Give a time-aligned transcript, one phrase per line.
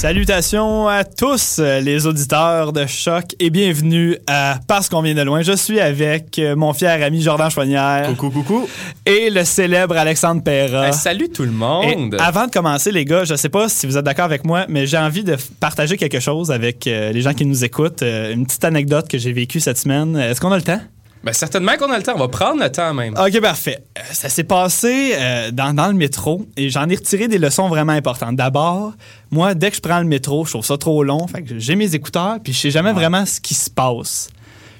[0.00, 5.42] Salutations à tous les auditeurs de Choc et bienvenue à Parce qu'on vient de loin.
[5.42, 8.06] Je suis avec mon fier ami Jordan Chouanière.
[8.16, 8.66] Coucou, coucou.
[9.04, 10.92] Et le célèbre Alexandre Perra.
[10.92, 12.16] Salut tout le Et monde.
[12.18, 14.86] avant de commencer, les gars, je sais pas si vous êtes d'accord avec moi, mais
[14.86, 18.00] j'ai envie de partager quelque chose avec euh, les gens qui nous écoutent.
[18.02, 20.16] Euh, une petite anecdote que j'ai vécue cette semaine.
[20.16, 20.80] Est-ce qu'on a le temps?
[21.22, 22.12] Ben, certainement qu'on a le temps.
[22.14, 23.14] On va prendre le temps même.
[23.14, 23.84] OK, parfait.
[23.98, 27.68] Euh, Ça s'est passé euh, dans, dans le métro et j'en ai retiré des leçons
[27.68, 28.36] vraiment importantes.
[28.36, 28.94] D'abord,
[29.30, 31.26] moi, dès que je prends le métro, je trouve ça trop long.
[31.26, 34.30] Fait que j'ai mes écouteurs puis je sais jamais vraiment ce qui se passe.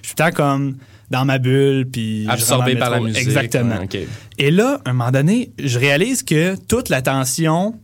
[0.01, 0.77] Je suis tout le temps comme
[1.11, 3.21] dans ma bulle puis Absorbé par la musique.
[3.21, 3.81] Exactement.
[3.81, 4.09] ouais.
[4.39, 7.75] Et là, à un moment donné, je réalise que toute l'attention,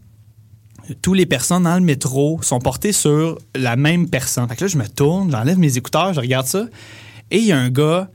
[1.03, 4.49] toutes les personnes dans le métro sont portées sur la même personne.
[4.49, 6.65] Fait que là, je me tourne, j'enlève mes écouteurs, je regarde ça,
[7.31, 8.09] et il y a un gars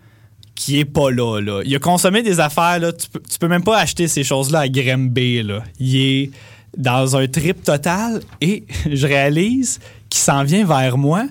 [0.56, 1.62] qui est pas là, là.
[1.66, 2.92] Il a consommé des affaires, là.
[2.94, 5.64] Tu peux, tu peux même pas acheter ces choses-là à Grimby, là.
[5.80, 6.32] Il est
[6.78, 9.80] dans un trip total et je réalise
[10.10, 11.26] qu'il s'en vient vers moi.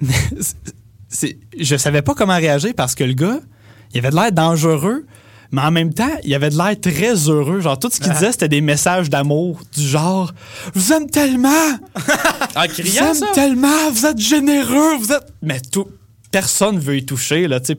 [1.08, 3.38] C'est- je savais pas comment réagir parce que le gars,
[3.92, 5.04] il avait de l'air dangereux,
[5.50, 7.60] mais en même temps, il avait de l'air très heureux.
[7.60, 10.32] Genre, tout ce qu'il disait, c'était des messages d'amour, du genre
[10.74, 11.50] «Je vous aime tellement!
[12.56, 13.26] En Je vous criant aime ça?
[13.34, 13.90] tellement!
[13.92, 14.96] Vous êtes généreux!
[14.98, 15.88] Vous êtes...» Mais tout,
[16.30, 17.74] personne veut y toucher, là, tu sais,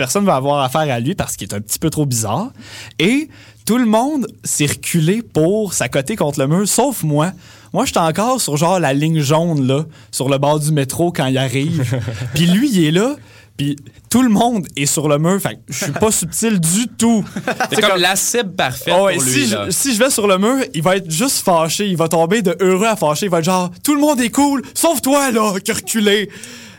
[0.00, 2.50] personne va avoir affaire à lui parce qu'il est un petit peu trop bizarre.
[2.98, 3.28] Et
[3.66, 7.32] tout le monde s'est reculé pour s'accoter contre le mur, sauf moi.
[7.74, 11.26] Moi, j'étais encore sur genre la ligne jaune, là, sur le bord du métro quand
[11.26, 11.84] il arrive.
[12.34, 13.14] Puis lui, il est là,
[13.58, 13.76] puis
[14.08, 15.38] tout le monde est sur le mur.
[15.38, 17.22] Fait que je suis pas subtil du tout.
[17.70, 19.30] C'est comme la cible parfaite Oh, ouais, pour lui.
[19.44, 19.66] si, là.
[19.66, 21.86] je, si je vais sur le mur, il va être juste fâché.
[21.86, 23.26] Il va tomber de heureux à fâché.
[23.26, 26.30] Il va être genre, tout le monde est cool, sauf toi, là, qui reculé.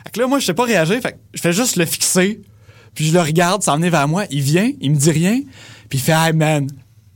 [0.05, 0.99] Fait que là, moi, je sais pas réagir.
[1.01, 2.41] Fait que je fais juste le fixer.
[2.95, 4.25] Puis je le regarde s'en venir vers moi.
[4.29, 5.39] Il vient, il me dit rien.
[5.89, 6.67] Puis il fait, hey man,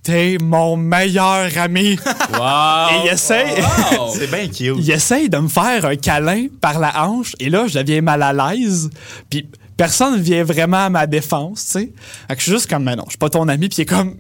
[0.03, 1.97] t'es mon meilleur ami.
[2.33, 2.87] Wow.
[2.91, 3.61] Et il essaie.
[3.97, 4.13] Wow.
[4.13, 4.75] C'est bien cute.
[4.77, 8.21] il essaye de me faire un câlin par la hanche et là je deviens mal
[8.23, 8.89] à l'aise
[9.29, 11.93] puis personne vient vraiment à ma défense tu sais
[12.27, 13.81] fait que je suis juste comme mais non je suis pas ton ami puis il
[13.81, 14.15] est comme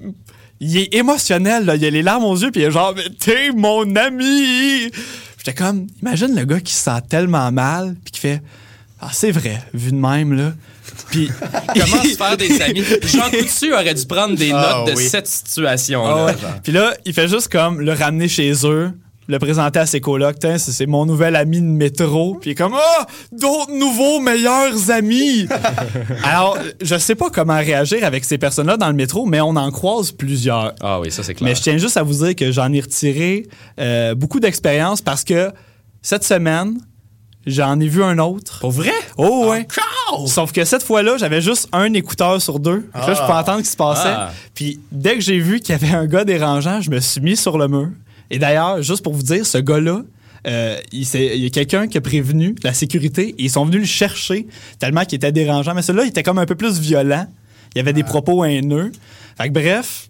[0.61, 1.75] il est émotionnel là.
[1.75, 4.91] il a les larmes aux yeux puis il est genre mais t'es mon ami
[5.37, 8.41] j'étais comme imagine le gars qui se sent tellement mal puis qui fait
[9.01, 10.53] ah c'est vrai vu de même là
[11.09, 11.29] puis
[11.73, 12.83] Comment se faire des amis?
[13.03, 15.07] Jean Coutu aurait dû prendre des Ah, notes de oui.
[15.07, 16.25] cette situation-là.
[16.25, 16.31] Ouais.
[16.33, 16.51] genre.
[16.63, 18.91] Puis là, il fait juste comme le ramener chez eux,
[19.27, 20.37] le présenter à ses colocs.
[20.39, 22.35] Tiens, C'est mon nouvel ami de métro.
[22.39, 25.47] Puis il est comme Ah, d'autres nouveaux meilleurs amis.
[26.23, 29.71] Alors, je sais pas comment réagir avec ces personnes-là dans le métro, mais on en
[29.71, 30.73] croise plusieurs.
[30.81, 31.49] Ah oui, ça c'est clair.
[31.49, 33.47] Mais je tiens juste à vous dire que j'en ai retiré
[33.79, 35.51] euh, beaucoup d'expérience parce que
[36.03, 36.77] cette semaine,
[37.47, 38.59] j'en ai vu un autre.
[38.59, 38.91] Pour vrai?
[39.17, 39.65] Oh ouais.
[40.27, 42.89] Sauf que cette fois-là, j'avais juste un écouteur sur deux.
[42.93, 44.03] Là, je peux entendre ce qui se passait.
[44.05, 44.31] Ah.
[44.53, 47.35] Puis dès que j'ai vu qu'il y avait un gars dérangeant, je me suis mis
[47.35, 47.89] sur le mur.
[48.31, 50.01] Et d'ailleurs, juste pour vous dire, ce gars-là,
[50.47, 51.03] euh, il,
[51.41, 54.47] y a quelqu'un qui a prévenu la sécurité et ils sont venus le chercher
[54.79, 55.73] tellement qu'il était dérangeant.
[55.73, 57.27] Mais celui-là, il était comme un peu plus violent.
[57.73, 58.91] Il y avait des propos haineux.
[59.37, 60.09] Fait que bref,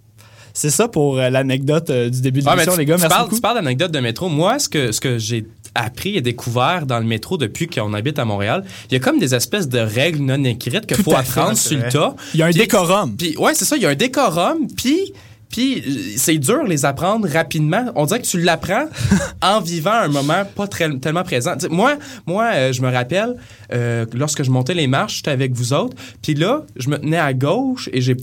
[0.53, 2.95] c'est ça pour euh, l'anecdote euh, du début de Ah, l'émission, les gars.
[2.95, 3.35] tu Merci parles, beaucoup.
[3.35, 4.29] tu parles d'anecdotes de métro.
[4.29, 8.17] Moi, ce que, ce que j'ai appris et découvert dans le métro depuis qu'on habite
[8.17, 11.57] à Montréal, il y a comme des espèces de règles non écrites qu'il faut apprendre
[11.57, 12.15] sur le tas.
[12.33, 13.15] Il y a un décorum.
[13.15, 15.13] Puis, ouais, c'est ça, il y a un décorum, puis.
[15.47, 17.85] Puis euh, c'est dur les apprendre rapidement.
[17.95, 18.87] On dirait que tu l'apprends
[19.43, 21.53] en vivant un moment pas très, tellement présent.
[21.69, 23.35] Moi, moi, euh, je me rappelle
[23.71, 25.95] euh, lorsque je montais les marches, j'étais avec vous autres.
[26.23, 28.17] Puis là, je me tenais à gauche et j'ai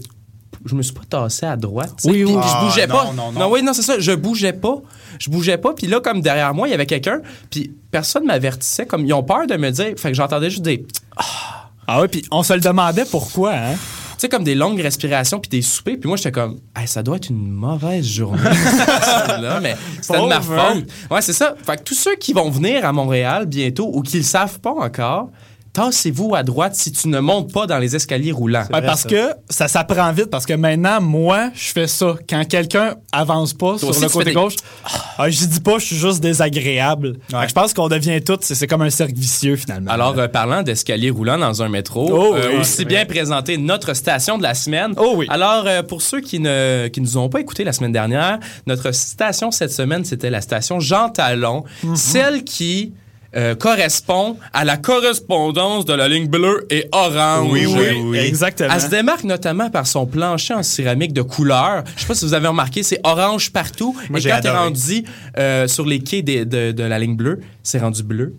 [0.65, 1.93] je me suis pas tassé à droite.
[2.01, 2.09] tu.
[2.09, 2.33] Oui, oui.
[2.33, 3.13] je Ah, bougeais non, pas.
[3.13, 3.51] non, non.
[3.51, 3.99] oui, non, c'est ça.
[3.99, 4.77] Je bougeais pas.
[5.19, 5.73] Je bougeais pas.
[5.73, 7.21] Puis là, comme derrière moi, il y avait quelqu'un.
[7.49, 8.85] Puis personne m'avertissait.
[8.85, 9.93] Comme ils ont peur de me dire.
[9.97, 10.83] Fait que j'entendais juste des.
[10.83, 11.01] Tu
[11.85, 13.75] Ah ouais, puis on se le demandait pourquoi, hein?
[14.23, 15.97] sais, comme des longues respirations puis des soupers.
[15.99, 16.59] Puis moi, j'étais comme.
[16.75, 18.41] Hey, ça doit être une mauvaise journée.
[19.61, 20.41] mais c'était de ma hein?
[20.41, 20.85] faute.
[21.11, 21.55] Ouais, c'est ça.
[21.65, 24.71] Fait que tous ceux qui vont venir à Montréal bientôt ou qui le savent pas
[24.71, 25.29] encore,
[25.73, 28.65] tassez-vous à droite si tu ne montes pas dans les escaliers roulants.
[28.71, 32.95] Ouais, parce que ça s'apprend vite parce que maintenant moi je fais ça quand quelqu'un
[33.11, 34.53] avance pas sur le côté des- gauche
[35.17, 38.83] ah, je dis pas je suis juste désagréable je pense qu'on devient tous c'est comme
[38.83, 42.59] un cercle vicieux finalement Alors, euh, parlant d'escalier roulant dans un métro, Oh euh, oui.
[42.61, 44.93] aussi bien présenter notre station de la semaine.
[44.97, 45.25] Oh oui.
[45.29, 48.91] Alors, euh, pour ceux qui ne qui nous ont pas écouté la semaine dernière, notre
[48.91, 51.95] station cette semaine, c'était la station Jean Talon, Mm-hmm.
[51.95, 52.93] celle qui
[53.35, 57.49] euh, correspond à la correspondance de la ligne bleue et orange.
[57.51, 58.17] Oui, oui, oui.
[58.19, 61.83] exactement Elle se démarque notamment par son plancher en céramique de couleur.
[61.95, 63.95] Je sais pas si vous avez remarqué, c'est orange partout.
[64.09, 65.03] Moi, et quand t'es rendu
[65.37, 68.35] euh, sur les quais des- de, de la ligne bleue, c'est rendu bleu.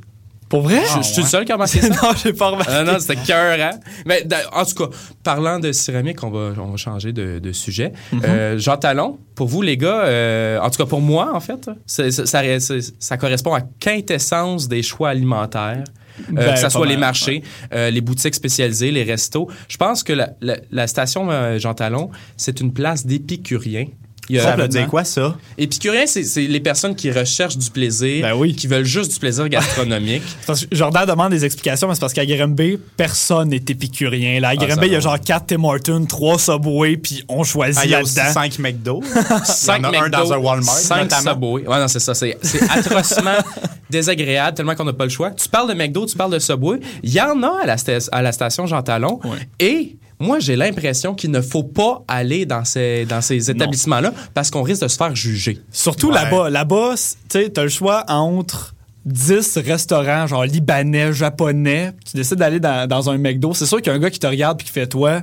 [0.49, 0.81] Pour vrai?
[0.97, 1.89] Je, je suis le seul qui a remarqué ça.
[2.03, 3.79] non j'ai pas remarqué Ah non, c'était cœur, hein?
[4.07, 7.93] Mais en tout cas, parlant de céramique, on va, on va changer de, de sujet.
[8.13, 8.21] Mhm.
[8.25, 11.69] Euh, Jean Talon, pour vous, les gars, euh, en tout cas pour moi, en fait,
[11.87, 15.85] ça, correspond à quintessence des choix alimentaires.
[15.85, 17.43] Euh, Ben, que ce soit les marchés,
[17.73, 19.49] les boutiques spécialisées, les restos.
[19.67, 23.87] Je pense que la, la- la station Jean Talon, c'est une place d'épicuriens.
[24.31, 25.37] Il y a- Ça veut dire quoi, ça?
[25.59, 28.55] Épicuriens, c'est les personnes qui recherchent du plaisir, Ben oui.
[28.55, 30.23] qui veulent juste du plaisir gastronomique.
[30.47, 34.41] Parce que Jordan demande des explications, mais c'est parce qu'à Grimby, personne n'est épicurien.
[34.41, 34.49] Là.
[34.49, 37.81] À Ah, Grimby, il y a genre 4 Tim Hortons, 3 Subway, puis on choisit
[37.83, 38.33] Ah, il y a aussi là-dedans.
[38.33, 39.01] 5 McDo.
[39.45, 41.31] Cinq Il y en a un dans un Walmart, cinq notamment.
[41.33, 41.67] Subway.
[41.67, 42.15] Ouais, non, c'est ça.
[42.15, 43.37] C'est c'est atrocement
[43.91, 45.31] désagréable, tellement qu'on n'a pas le choix.
[45.33, 46.81] Tu parles de McDo, tu parle de Subway.
[47.03, 49.21] Il y en a à la, sta- à la station Jean Talon.
[49.61, 54.51] Et moi, j'ai l'impression qu'il ne faut pas aller dans ces, dans ces établissements-là parce
[54.51, 55.61] qu'on risque de se faire juger.
[55.73, 56.15] Surtout Ouais.
[56.15, 56.51] là-bas.
[56.51, 56.95] Là-bas,
[57.29, 58.75] tu sais, t'as le choix entre
[59.07, 61.93] 10 restaurants, genre libanais, japonais.
[61.97, 63.53] puis Tu décides d'aller dans, dans un McDo.
[63.55, 65.23] C'est sûr qu'il y a un gars qui te regarde et qui fait Toi,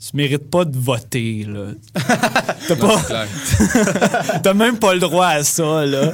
[0.00, 1.72] tu mérites pas de voter, là.
[2.68, 3.02] T'as pas-.
[4.42, 6.12] T'as même pas le droit à ça, là.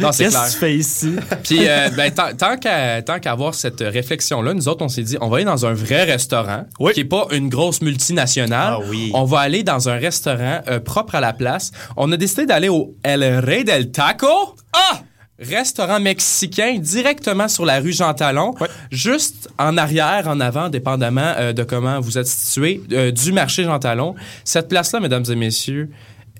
[0.00, 0.46] Non, c'est Qu'est-ce clair.
[0.46, 1.12] que tu fais ici?
[1.42, 5.02] Puis, euh, ben, tant, tant qu'à tant qu'à avoir cette réflexion-là, nous autres, on s'est
[5.02, 6.92] dit, on va aller dans un vrai restaurant Oui.
[6.92, 8.74] qui est pas une grosse multinationale.
[8.78, 9.10] Ah oui.
[9.14, 11.70] On va aller dans un restaurant euh, propre à la place.
[11.96, 14.26] On a décidé d'aller au El Rey del Taco.
[14.74, 15.00] Ah!
[15.42, 18.54] Restaurant mexicain directement sur la rue Jean Talon,
[18.90, 23.64] juste en arrière, en avant, dépendamment euh, de comment vous êtes situé, euh, du marché
[23.64, 24.14] Jean Talon.
[24.44, 25.90] Cette place-là, mesdames et messieurs,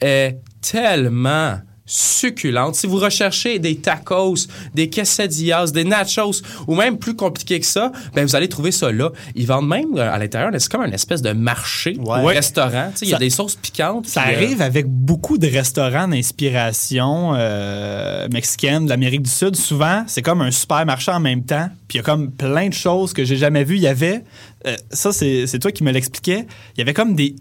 [0.00, 2.74] est tellement succulente.
[2.76, 4.34] Si vous recherchez des tacos,
[4.74, 8.90] des quesadillas, des nachos, ou même plus compliqué que ça, ben vous allez trouver ça
[8.92, 9.10] là.
[9.34, 12.34] Ils vendent même euh, à l'intérieur, c'est comme un espèce de marché, Ouais.
[12.34, 12.90] restaurant.
[12.92, 14.06] Tu sais, Il y a Ça- des sauces piquantes.
[14.06, 19.56] Ça puis, euh, arrive avec beaucoup de restaurants d'inspiration euh, mexicaine de l'Amérique du Sud.
[19.56, 21.68] Souvent, c'est comme un supermarché en même temps.
[21.92, 23.76] Puis il y a comme plein de choses que j'ai jamais vues.
[23.76, 24.24] Il y avait,
[24.66, 27.34] euh, ça c'est c'est toi qui me l'expliquais, il y avait comme des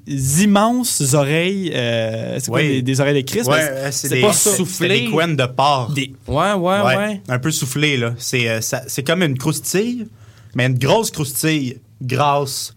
[0.43, 2.67] immenses oreilles, euh, c'est quoi, Oui.
[2.67, 3.47] des, des oreilles de Christ?
[3.47, 5.93] Ouais, mais euh, c'est c'est des, pas c'est des couennes de porc.
[5.93, 6.97] Des- Ouais, ouais, ouais.
[6.97, 8.13] Ouais, Un peu soufflé, là.
[8.17, 10.05] C'est euh, ça- c'est comme une croustille,
[10.53, 12.73] mais une grosse croustille grasse.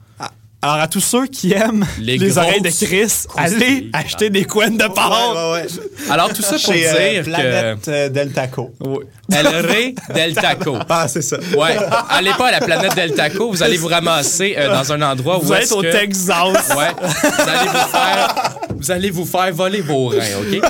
[0.64, 4.78] Alors à tous ceux qui aiment Les les, oreilles de Chris, allez acheter des couennes
[4.78, 5.34] de porc.
[5.34, 6.10] Ouais, ouais, ouais.
[6.10, 8.72] Alors tout ça pour Chez euh, dire Planète euh, Del Taco.
[8.80, 10.78] que El Rey del Taco.
[10.88, 11.36] Ah, c'est ça.
[11.54, 11.76] Ouais,
[12.08, 15.36] allez pas à la planète del Taco, vous allez vous ramasser euh, dans un endroit
[15.38, 16.30] où Vous êtes au que- Texas.
[16.74, 18.34] Ouais, vous allez vous faire
[18.74, 20.62] vous allez vous faire voler vos reins, OK?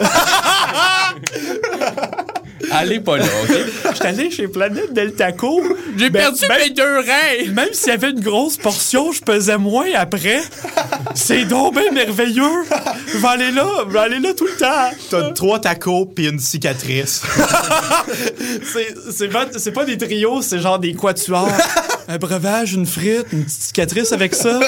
[2.72, 3.56] Allez pas là, OK?
[3.90, 5.62] Je suis allé chez Planète Del Taco.
[5.96, 7.52] J'ai Ben, perdu ben, mes deux reins!
[7.52, 10.42] Même s'il y avait une grosse portion, je pesais moins après.
[11.14, 12.64] C'est donc bien merveilleux.
[13.12, 14.90] Je vais aller là, je vais aller là tout le temps.
[15.10, 17.22] T'as trois tacos puis une cicatrice.
[19.10, 21.48] C'est- pas, pas des trios, c'est genre des quatuors.
[22.08, 24.60] Un breuvage, une frite, une petite cicatrice avec ça.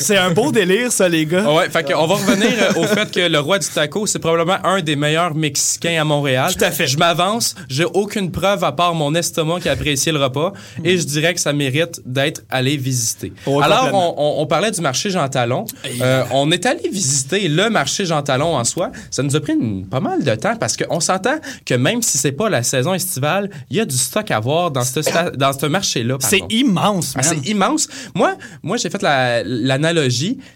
[0.00, 1.48] C'est un beau délire, ça, les gars.
[1.50, 4.58] Ouais, fait qu'on va revenir euh, au fait que le roi du taco, c'est probablement
[4.64, 6.52] un des meilleurs Mexicains à Montréal.
[6.56, 6.86] Tout à fait.
[6.86, 10.52] Je m'avance, j'ai aucune preuve à part mon estomac qui a apprécié le repas
[10.84, 13.32] et je dirais que ça mérite d'être allé visiter.
[13.46, 15.64] Oh, Alors, on, on- on parlait du marché Jean Talon.
[16.00, 18.90] Euh, on est allé visiter le marché Jean Talon en soi.
[19.10, 22.18] Ça nous a pris une- pas mal de temps parce qu'on s'entend que même si
[22.18, 25.00] c'est pas la saison estivale, il y a du stock à voir dans ce,
[25.36, 26.16] dans ce marché-là.
[26.20, 27.88] C'est immense, Ah, c'est immense.
[28.14, 29.42] Moi, moi j'ai fait la-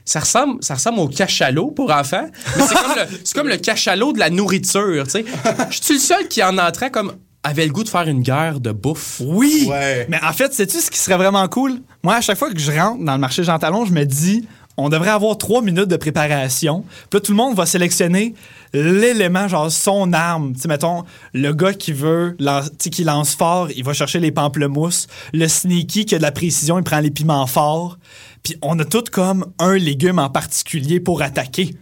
[0.05, 2.27] Ça ressemble, ça ressemble au cachalot pour enfants,
[2.57, 5.05] mais c'est comme, le- c'est comme le cachalot de la nourriture.
[5.05, 5.25] tu sais.
[5.71, 7.13] Je suis le seul qui en entrant comme
[7.43, 9.21] avait le goût de faire une guerre de bouffe.
[9.25, 9.67] Oui!
[9.69, 10.07] Ouais.
[10.09, 11.73] Mais en fait, sais-tu ce qui serait vraiment cool?
[12.03, 14.47] Moi, à chaque fois que je rentre dans le marché Jean Talon, je me dis,
[14.79, 16.85] on devrait avoir trois minutes de préparation.
[17.11, 18.35] Puis là, tout le monde va sélectionner
[18.73, 20.55] l'élément, genre son arme.
[20.55, 23.93] Tu sais, mettons, le gars qui veut, lan- tu sais, qui lance fort, il va
[23.93, 25.07] chercher les pamplemousses.
[25.33, 27.99] Le sneaky qui a de la précision, il prend les piments forts.
[28.45, 31.77] Puis on a tout comme un légume en particulier pour attaquer.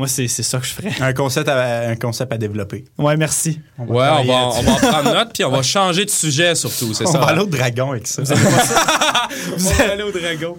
[0.00, 0.92] Moi, c'est c'est ça que je ferais.
[1.00, 2.86] Un concept à, un concept à développer.
[2.96, 3.60] Ouais, merci.
[3.78, 6.10] On va Ouais, on va, on va en prendre note, puis on va changer de
[6.10, 7.18] sujet surtout, c'est On ça.
[7.18, 8.22] va aller au dragon avec ça.
[8.22, 8.24] On
[9.58, 10.56] va aller au dragon.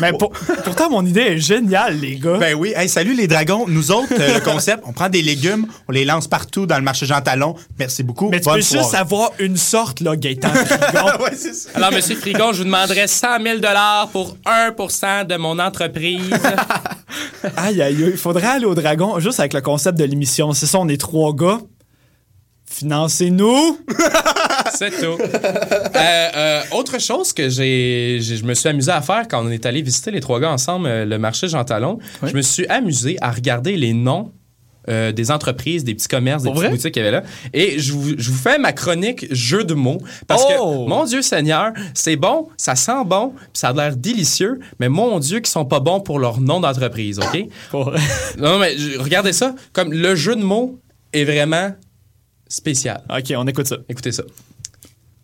[0.00, 0.32] Mais pour-
[0.64, 2.38] pourtant, mon idée est géniale, les gars.
[2.38, 2.72] Ben oui.
[2.74, 3.66] Hey, salut les dragons.
[3.68, 6.82] Nous autres, euh, le concept, on prend des légumes, on les lance partout dans le
[6.82, 7.54] marché Jean Talon.
[7.78, 8.30] Merci beaucoup.
[8.30, 11.06] Mais tu Bonne peux juste avoir une sorte, là, Gaëtan Frigon.
[11.24, 11.70] ouais, c'est ça.
[11.74, 13.58] Alors, Monsieur Frigon, je vous demanderais 100 000
[14.12, 16.30] pour 1% de mon entreprise.
[17.56, 18.10] aïe, aïe, aïe.
[18.12, 20.52] Il faudrait aller au dragon, juste avec le concept de l'émission.
[20.52, 21.60] C'est ça, on est trois gars.
[22.70, 23.78] Financez-nous.
[24.72, 25.18] C'est tout.
[25.20, 25.98] Euh,
[26.36, 29.66] euh, autre chose que j'ai, j'ai- je me suis amusé à faire quand on est
[29.66, 33.18] allé visiter les trois gars ensemble euh, le marché Jean Talon, je me suis amusé
[33.20, 34.32] à regarder les noms
[34.88, 36.76] euh, des entreprises, des petits commerces, des Pour petites vrai?
[36.76, 37.24] boutiques qu'il y avait là.
[37.52, 39.98] Et je vous, je vous fais ma chronique jeu de mots.
[40.26, 40.84] Parce Oh!
[40.84, 44.88] que, mon Dieu Seigneur, c'est bon, ça sent bon, puis ça a l'air délicieux, mais
[44.88, 47.46] mon Dieu, qu'ils sont pas bons pour leur nom d'entreprise, OK?
[47.70, 47.92] Pour-
[48.38, 50.78] non, mais regardez ça, comme le jeu de mots
[51.12, 51.70] est vraiment
[52.48, 53.02] spécial.
[53.10, 53.76] OK, on écoute ça.
[53.88, 54.24] Écoutez ça.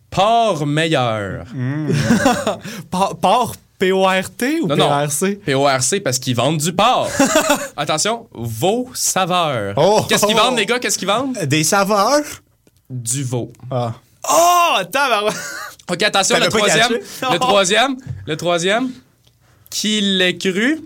[0.09, 1.45] Port meilleur.
[2.89, 5.07] Par P-O-R-T ou Non?
[5.45, 7.09] PORC parce qu'ils vendent du porc.
[7.77, 9.73] Attention, vos saveurs.
[9.77, 10.05] Oh!
[10.07, 10.79] Qu'est-ce qu'ils vendent, les gars?
[10.79, 11.37] Qu'est-ce qu'ils vendent?
[11.45, 12.23] Des saveurs?
[12.89, 13.51] Du veau.
[13.71, 13.93] Ah.
[14.29, 15.35] Oh, tabarouette.
[15.89, 16.91] OK, attention, le troisième.
[17.31, 17.95] Le troisième.
[18.25, 18.89] Le troisième.
[19.69, 20.81] Qu'il ait cru.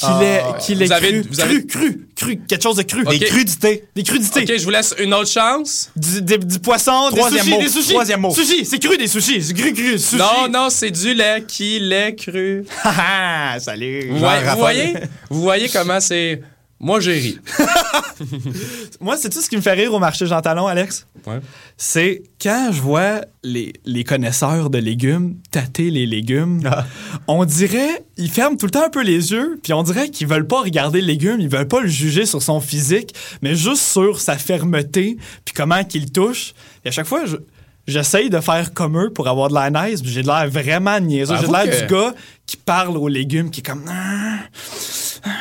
[0.00, 1.18] Qu'il est, qu'il est Vous avez- cru.
[1.18, 2.40] avez- Cru, cru, cru.
[2.48, 3.04] Quelque chose de cru.
[3.04, 3.84] Des crudités.
[3.94, 4.40] Des crudités.
[4.42, 5.90] OK, je vous laisse une autre chance.
[5.94, 7.60] Du, des- du poisson, Troisième des sushis, mot.
[7.62, 7.88] des sushis.
[7.90, 8.34] Troisième mot.
[8.34, 9.42] Sushi, c'est cru des sushis.
[9.42, 10.16] C'est cru, cru, sushi.
[10.16, 11.44] Non, non, c'est du lait.
[11.46, 12.64] Qu'il ait cru.
[12.84, 14.08] Ah, ah, salut.
[14.10, 14.94] Vous, voyez, vous voyez?
[15.28, 16.40] Vous voyez comment c'est...
[16.80, 17.38] Moi, j'ai ri.
[19.00, 21.06] Moi, c'est tout ce qui me fait rire au marché Jean Talon, Alex?
[21.26, 21.40] Ouais.
[21.76, 26.86] C'est quand je vois les, les connaisseurs de légumes tâter les légumes, Ah.
[27.28, 30.26] on dirait, ils ferment tout le temps un peu les yeux, puis on dirait qu'ils
[30.26, 33.82] veulent pas regarder le légume, ils veulent pas le juger sur son physique, mais juste
[33.82, 36.54] sur sa fermeté, puis comment qu'il touche.
[36.84, 37.36] Et à chaque fois, je-
[37.86, 41.00] J'essaye de faire comme eux pour avoir de l'air nice, puis j'ai de l'air vraiment
[41.00, 41.34] niaiseux.
[41.40, 42.14] J'ai de l'air que- du gars
[42.50, 44.38] qui parle aux légumes, qui est comme Ah,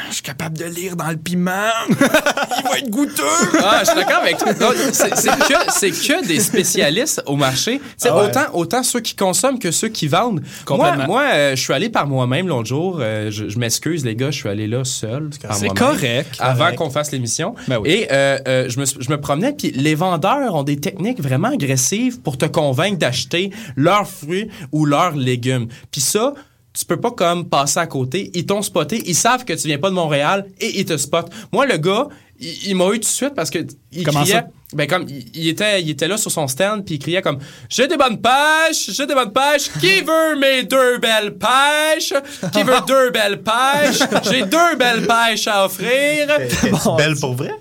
[0.09, 1.51] Je suis capable de lire dans le piment.
[1.89, 3.23] Il va être goûteux.
[3.63, 4.49] Ah, je suis d'accord avec toi.
[4.93, 7.79] C'est que, c'est que des spécialistes au marché.
[7.79, 8.25] Tu sais, Ah ouais.
[8.27, 10.41] autant, autant ceux qui consomment que ceux qui vendent.
[10.41, 11.07] Moi, Complètement.
[11.07, 12.99] moi euh, je suis allé par moi-même l'autre jour.
[13.01, 15.31] Euh, je je m'excuse, les gars, je suis allé là seul.
[15.53, 16.35] C'est correct.
[16.37, 17.55] Avant qu'on fasse l'émission.
[17.67, 17.89] Ben oui.
[17.89, 21.47] Et euh, euh, je, me, je me promenais, puis les vendeurs ont des techniques vraiment
[21.47, 25.67] agressives pour te convaincre d'acheter leurs fruits ou leurs légumes.
[25.91, 26.35] Puis ça,
[26.73, 28.31] tu peux pas comme passer à côté.
[28.33, 31.31] Ils t'ont spoté, ils savent que tu viens pas de Montréal et ils te spotent.
[31.51, 32.07] Moi, le gars,
[32.39, 33.59] il, il m'a eu tout de suite parce que
[33.91, 34.35] il Comment criait.
[34.35, 34.47] ça?
[34.71, 37.39] Ben comme il, il était, il était là sur son stand puis il criait comme
[37.69, 39.71] j'ai des bonnes pêches, j'ai des bonnes pêches.
[39.79, 42.13] Qui veut mes deux belles pêches?
[42.53, 43.99] Qui veut deux belles pêches?
[44.29, 46.29] J'ai deux belles pêches à offrir.
[46.29, 47.51] Est-ce belle pour vrai?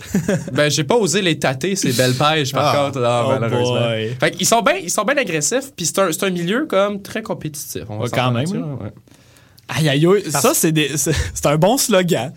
[0.52, 2.84] Ben, j'ai pas osé les tâter, ces belles pêches, par Ah.
[2.84, 2.98] contre.
[3.00, 3.88] Oh malheureusement.
[3.88, 4.16] boy.
[4.20, 7.00] Fait qu'ils sont bien ils sont bien agressifs, puis c'est un, c'est un milieu comme
[7.00, 7.84] très compétitif.
[7.88, 8.90] On va Ouais, quand même, ouais.
[9.68, 10.30] Aïe, aïe, aïe.
[10.30, 12.32] Ça, c'est des- c'est c'est un bon slogan.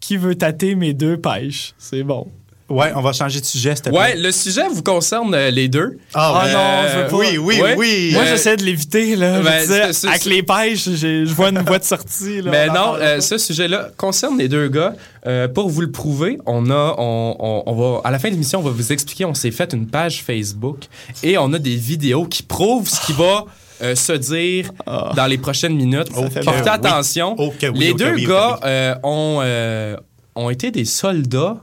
[0.00, 1.74] Qui veut tâter mes deux pêches?
[1.78, 2.26] C'est bon.
[2.68, 3.98] Ouais, on va changer de sujet, s'il te plaît.
[3.98, 5.96] Ouais, le sujet vous concerne euh, les deux.
[6.12, 6.52] Ah, Ah ouais.
[6.52, 7.16] non, je veux pas.
[7.16, 7.74] Oui, oui, Ouais.
[7.78, 8.10] oui.
[8.12, 9.38] Moi, Euh, j'essaie de l'éviter, là.
[9.38, 12.42] Je ben, disais, avec les pêches, j'ai- je vois une voie de sortie.
[12.42, 14.92] Là, Mais On en non, euh, ce sujet-là concerne les deux gars.
[15.26, 18.34] Euh, pour vous le prouver, on a, on, on- on va, à la fin de
[18.34, 19.24] l'émission, on va vous expliquer.
[19.24, 20.84] On s'est fait une page Facebook
[21.22, 23.46] et on a des vidéos qui prouvent ce qui va
[23.80, 24.72] euh, se dire
[25.16, 26.08] dans les prochaines minutes.
[26.16, 26.68] Oh Portez oui.
[26.68, 27.34] attention.
[27.38, 29.96] Oh oui, les oh deux oui, oh gars euh, ont, euh,
[30.34, 31.56] ont été des soldats.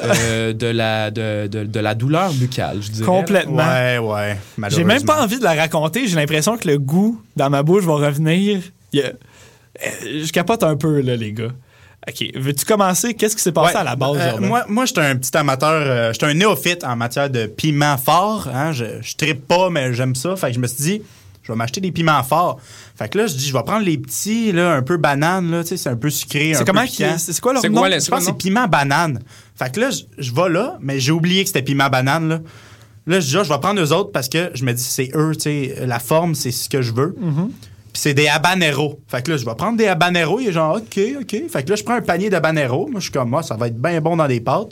[0.00, 3.06] Euh, de, la, de, de- de la douleur buccale, je dirais.
[3.06, 3.56] Complètement.
[3.66, 4.38] Ouais, ouais.
[4.70, 6.06] J'ai même pas envie de la raconter.
[6.06, 8.60] J'ai l'impression que le goût dans ma bouche va revenir.
[8.94, 9.10] Euh,
[10.24, 11.48] Je capote un peu, là, les gars.
[12.08, 12.24] OK.
[12.34, 13.14] Veux-tu commencer?
[13.14, 14.16] Qu'est-ce qui s'est passé Ouais, à la base?
[14.18, 17.96] euh, moi, moi j'étais un petit amateur, euh, j'étais un néophyte en matière de piment
[17.96, 18.48] fort.
[18.52, 20.34] Hein, je, je trippe pas, mais j'aime ça.
[20.34, 21.02] Fait que je me suis dit,
[21.44, 22.58] je vais m'acheter des piments forts.
[22.96, 25.62] Fait que là, je dis, je vais prendre les petits, là, un peu banane, là,
[25.62, 27.14] tu sais, c'est un peu sucré, un c'est peu comment piquant.
[27.18, 27.80] C'est quoi leur C'est nom?
[27.80, 29.20] quoi, Je pense que c'est piment banane.
[29.56, 32.40] Fait que là, je, vais là, mais j'ai oublié que c'était piment banane, là.
[33.06, 35.10] Là, je dis, ah, je vais prendre eux autres parce que je me dis, c'est
[35.14, 37.16] eux, tu sais, la forme, c'est ce que je veux.
[37.92, 39.00] Puis c'est des habaneros.
[39.08, 40.38] Fait que là, je vais prendre des habaneros.
[40.40, 41.42] Il est genre, OK, OK.
[41.50, 42.88] Fait que là, je prends un panier d'habaneros.
[42.88, 44.70] Moi, je suis comme, moi, ça va être bien bon dans les pâtes.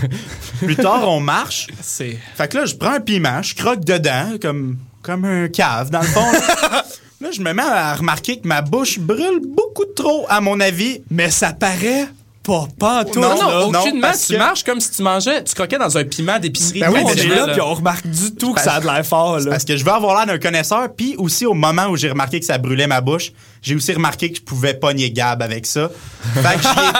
[0.60, 1.68] Plus tard, on marche.
[1.82, 2.18] C'est...
[2.34, 6.00] Fait que là, je prends un piment, je croque dedans, comme, comme un cave, dans
[6.00, 6.32] le fond.
[6.32, 6.84] là.
[7.18, 11.00] Là, je me mets à remarquer que ma bouche brûle beaucoup trop, à mon avis.
[11.10, 12.08] Mais ça paraît
[12.46, 13.18] pas, pas tout.
[13.20, 14.08] Non, Non, non, aucunement.
[14.26, 16.80] tu que- marches comme si tu mangeais, tu croquais dans un piment d'épicerie.
[16.80, 19.04] Ben oui, on est là, puis on remarque du tout que ça a de l'air
[19.04, 19.40] fort.
[19.40, 19.50] Là.
[19.50, 20.88] Parce que je veux avoir l'air d'un connaisseur.
[20.96, 24.30] Puis aussi, au moment où j'ai remarqué que ça brûlait ma bouche, j'ai aussi remarqué
[24.30, 25.90] que je pouvais pogner Gab avec ça.
[26.34, 26.92] Fait que j'y ai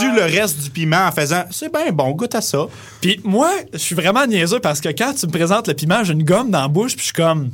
[0.10, 2.66] tendu le reste du piment en faisant C'est bien bon, goûte à ça.
[3.00, 6.14] Puis moi, je suis vraiment niaiseux parce que quand tu me présentes le piment, j'ai
[6.14, 7.50] une gomme dans la bouche, puis je suis comme.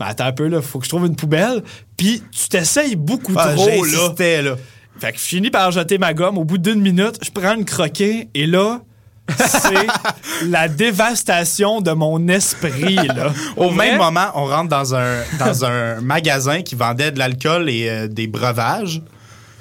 [0.00, 1.62] Ben attends un peu, là, faut que je trouve une poubelle.
[1.96, 4.56] Puis tu t'essayes beaucoup Ah, trop, là.
[4.98, 6.38] Fait que je finis par jeter ma gomme.
[6.38, 8.80] Au bout d'une minute, je prends une croquet et là,
[9.38, 9.86] c'est
[10.46, 13.32] la dévastation de mon esprit, là.
[13.56, 17.88] Au même moment, on rentre dans un, dans un magasin qui vendait de l'alcool et
[17.88, 19.02] euh, des breuvages.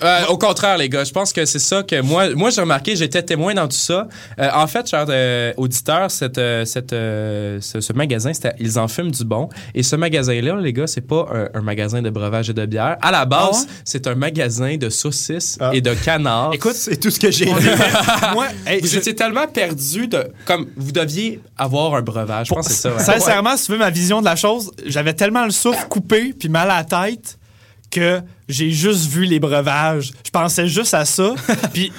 [0.04, 2.96] Euh, au contraire, les gars, je pense que c'est ça que moi, moi j'ai remarqué,
[2.96, 4.08] j'étais témoin dans tout ça.
[4.39, 9.12] Euh, en fait, chers euh, auditeurs, cette, euh, cette, ce, ce magasin, Ils en fument
[9.12, 9.50] du bon.
[9.74, 12.98] Et ce magasin-là, les gars, c'est pas un, un magasin de breuvage et de bière.
[13.02, 13.68] À la base, Ah ouais?
[13.86, 15.72] c'est un magasin de saucisses Ah.
[15.74, 16.52] et de canards.
[16.54, 17.46] Écoute, c'est tout ce que j'ai
[18.34, 20.24] moi, hey, vous je- étiez tellement perdu de.
[20.46, 22.48] Comme vous deviez avoir un breuvage.
[22.48, 22.94] Je pense que c'est ça.
[22.96, 23.04] ouais.
[23.04, 26.50] Sincèrement, si tu veux ma vision de la chose, j'avais tellement le souffle coupé puis
[26.50, 27.38] mal à la tête
[27.93, 30.12] que j'ai juste vu les breuvages.
[30.25, 31.36] Je pensais juste à ça.
[31.73, 31.91] puis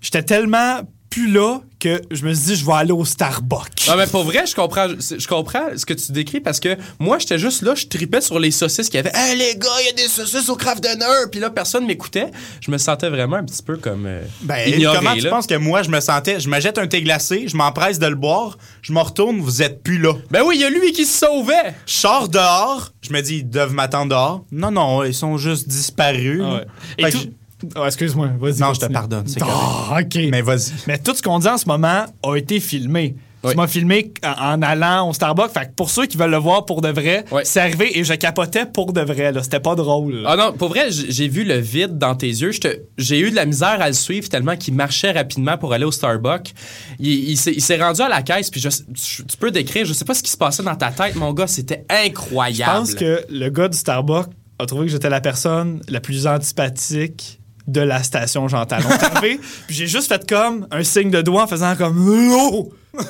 [0.00, 0.80] j'étais tellement
[1.16, 3.86] plus là que je me suis dit, je vais aller au Starbucks.
[3.88, 7.18] Non, mais pour vrai, je comprends, je comprends ce que tu décris parce que moi,
[7.18, 9.12] j'étais juste là, je tripais sur les saucisses qu'il y avait.
[9.14, 11.04] Hey, les gars, il y a des saucisses au Kraft Dinner!
[11.30, 12.30] Puis là, personne m'écoutait.
[12.60, 14.04] Je me sentais vraiment un petit peu comme.
[14.06, 15.30] euh, Ben, ignoré, comment tu là.
[15.30, 16.38] penses que moi, je me sentais?
[16.38, 19.62] Je me jette un thé glacé, je m'empresse de le boire, je me retourne, vous
[19.62, 20.12] êtes plus là.
[20.30, 21.74] Ben oui, il y a lui qui se sauvait!
[21.86, 24.44] Je sors dehors, je me dis, ils doivent m'attendre dehors.
[24.52, 26.42] Non, non, ils sont juste disparus.
[26.44, 27.08] Ah ouais.
[27.08, 27.30] Et tout-
[27.76, 28.58] Oh, excuse-moi, vas-y.
[28.60, 30.18] Non, je te pardonne, c'est Ah, OK.
[30.30, 30.72] Mais vas-y.
[30.86, 33.16] Mais tout ce qu'on dit en ce moment a été filmé.
[33.44, 33.52] Oui.
[33.52, 35.52] Tu m'as filmé en, allant au Starbucks.
[35.52, 37.42] Fait que pour ceux qui veulent le voir pour de vrai, Oui.
[37.44, 39.30] c'est arrivé et je capotais pour de vrai.
[39.30, 39.42] là.
[39.42, 40.16] C'était pas drôle.
[40.22, 40.30] là.
[40.32, 42.50] Ah non, pour vrai, j'ai vu le vide dans tes yeux.
[42.50, 42.58] Je
[42.98, 45.92] J'ai eu de la misère à le suivre tellement qu'il marchait rapidement pour aller au
[45.92, 46.52] Starbucks.
[46.98, 49.86] Il, il s'est il s'est rendu à la caisse, puis je- tu tu peux décrire,
[49.86, 52.72] je sais pas ce qui se passait dans ta tête, mon gars, c'était Je incroyable.
[52.80, 54.26] pense que le gars du Starbucks
[54.58, 58.88] a trouvé que j'étais la personne la plus antipathique de la station Jean Talon.
[59.20, 62.68] Puis j'ai juste fait comme un signe de doigt en faisant comme non,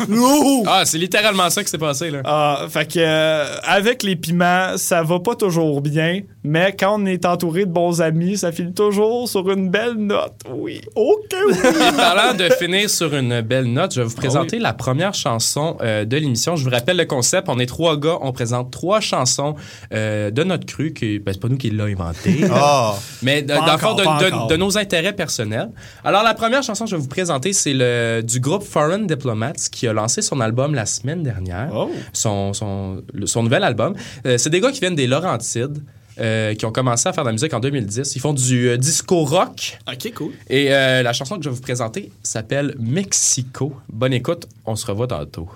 [0.08, 0.62] non.
[0.66, 2.20] Ah, c'est littéralement ça qui s'est passé, là.
[2.24, 7.06] Ah, fait que euh, avec les piments, ça va pas toujours bien, mais quand on
[7.06, 10.34] est entouré de bons amis, ça file toujours sur une belle note.
[10.50, 10.80] Oui.
[10.94, 11.32] OK.
[11.32, 15.14] Et parlant de finir sur une belle note, je vais vous Ah présenter la première
[15.14, 16.56] chanson euh, de l'émission.
[16.56, 17.48] Je vous rappelle le concept.
[17.48, 19.54] On est trois gars, on présente trois chansons
[19.92, 20.92] euh, de notre cru.
[20.92, 22.40] Qui, ben, c'est pas nous qui l'a inventé.
[22.52, 22.94] Ah.
[23.22, 25.70] Mais de, dans encore, de, de- nos intérêts personnels.
[26.04, 29.52] Alors, la première chanson que je vais vous présenter, c'est le, du groupe Foreign Diplomats
[29.76, 31.70] qui a lancé son album la semaine dernière.
[31.74, 31.90] Oh.
[32.14, 33.94] Son, son, le- son nouvel album.
[34.24, 35.82] Euh, c'est des gars qui viennent des Laurentides.
[36.18, 38.16] euh, qui ont commencé à faire de la musique en 2010.
[38.16, 39.78] Ils font du euh, disco rock.
[39.86, 40.32] OK, cool.
[40.48, 43.74] Et la chanson que je vais vous présenter s'appelle Mexico.
[43.92, 45.46] Bonne écoute, on se revoit tantôt.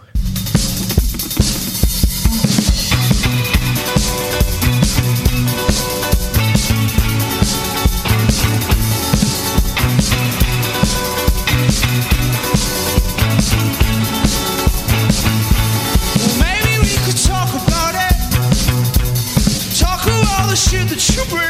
[21.28, 21.49] break.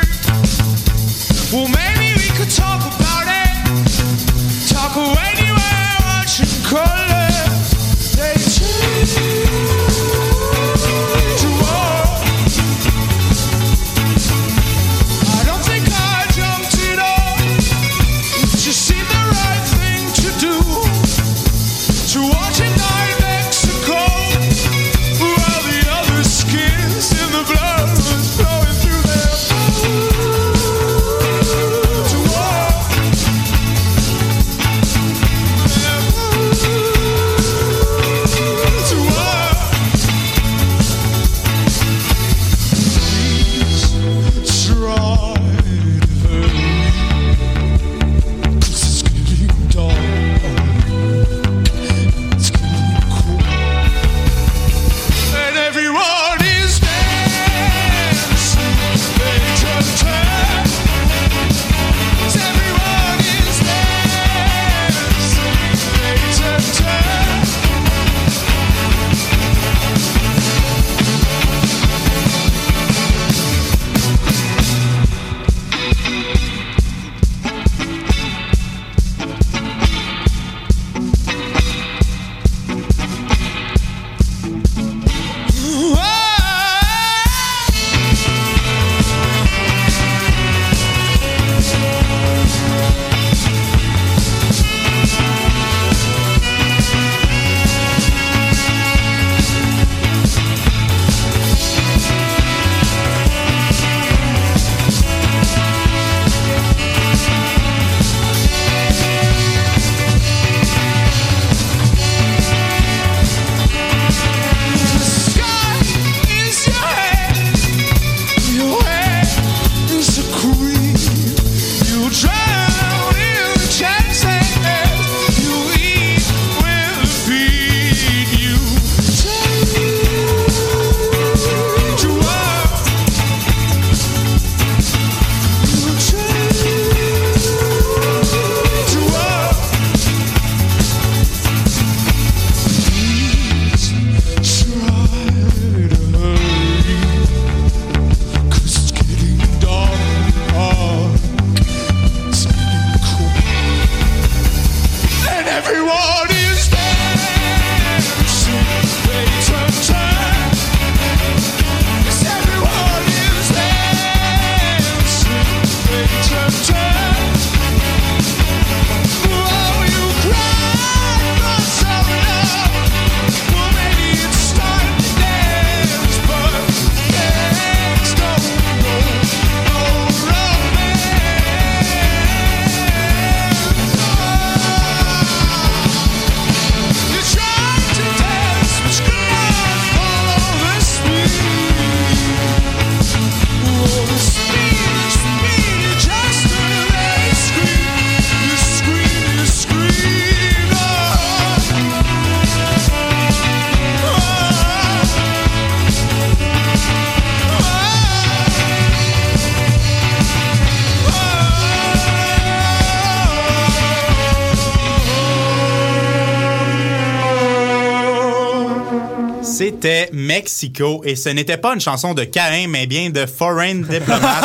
[219.83, 224.43] C'était Mexico et ce n'était pas une chanson de Cain, mais bien de Foreign Diplomat.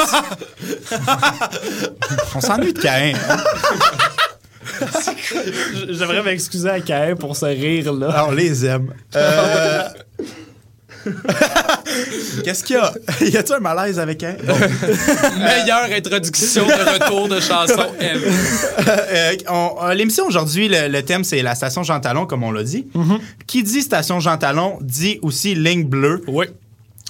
[2.35, 3.11] On s'ennuie de Cain.
[3.29, 3.37] hein?
[5.89, 8.07] J'aimerais m'excuser à Caen pour ce rire-là.
[8.15, 8.93] Ah, on les aime.
[9.17, 9.81] Euh,
[12.43, 12.91] Qu'est-ce qu'il y a?
[13.21, 14.19] y a-tu un malaise avec?
[14.45, 14.55] Bon.
[15.39, 18.27] Meilleure introduction de retour de chanson ever.
[18.87, 22.51] Euh, on- euh, L'émission aujourd'hui, le, le thème, c'est la station Jean Talon, comme on
[22.51, 22.87] l'a dit.
[23.47, 26.21] Qui dit station Jean Talon dit aussi ligne bleue.
[26.27, 26.45] Oui.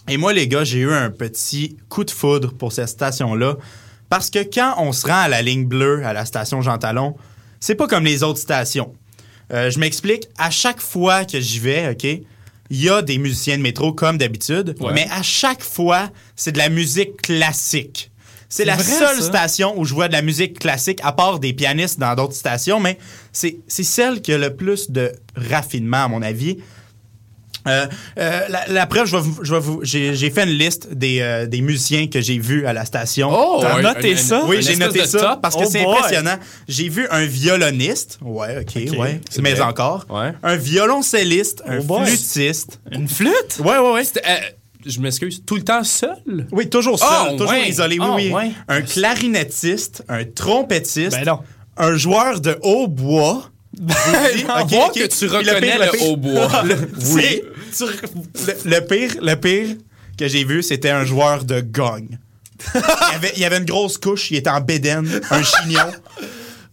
[0.07, 3.55] Et moi, les gars, j'ai eu un petit coup de foudre pour cette station-là.
[4.09, 7.15] Parce que quand on se rend à la ligne bleue, à la station Jean Talon,
[7.59, 8.93] c'est pas comme les autres stations.
[9.51, 10.27] Euh, je m'explique.
[10.37, 12.05] À chaque fois que j'y vais, OK,
[12.69, 14.75] il y a des musiciens de métro comme d'habitude.
[14.79, 14.93] Ouais.
[14.93, 18.11] Mais à chaque fois, c'est de la musique classique.
[18.49, 19.27] C'est la vrai, seule ça.
[19.27, 22.79] station où je vois de la musique classique, à part des pianistes dans d'autres stations,
[22.79, 22.97] mais
[23.33, 26.57] c'est c'est celle qui a le plus de raffinement, à mon avis.
[27.67, 27.85] Euh,
[28.19, 30.93] euh, la, la preuve, je vais vous- je vais vous- j'ai j'ai fait une liste
[30.93, 33.29] des, euh, des musiciens que j'ai vus à la station.
[33.31, 34.43] Oh, T'as noté un- ça?
[34.47, 35.41] oui, j'ai noté ça top.
[35.41, 36.37] parce que Oh c'est impressionnant.
[36.67, 39.61] J'ai vu un violoniste, ouais, ok, Ok, ouais, mais vrai.
[39.63, 40.31] encore, Ouais.
[40.43, 43.59] un violoncelliste, un Oh flûtiste, Une flûte?
[43.59, 44.03] ouais, ouais, ouais.
[44.85, 46.45] Je m'excuse, tout le temps seul?
[46.51, 47.67] Oui, toujours seul, Ah, toujours ouais.
[47.69, 48.51] isolé, oui, oui.
[48.67, 51.39] Un clarinettiste, un trompettiste, Ben non.
[51.77, 53.49] un joueur de hautbois.
[53.77, 54.93] Oui, On ok, voit ok.
[54.93, 56.63] que tu le reconnais pire, le, le pire- hautbois.
[57.13, 57.41] Oui.
[57.79, 59.75] Le, le pire, le pire
[60.17, 62.07] que j'ai vu, c'était un joueur de gong.
[62.73, 65.91] il, y avait, il y avait une grosse couche, il était en bédaine, un chignon.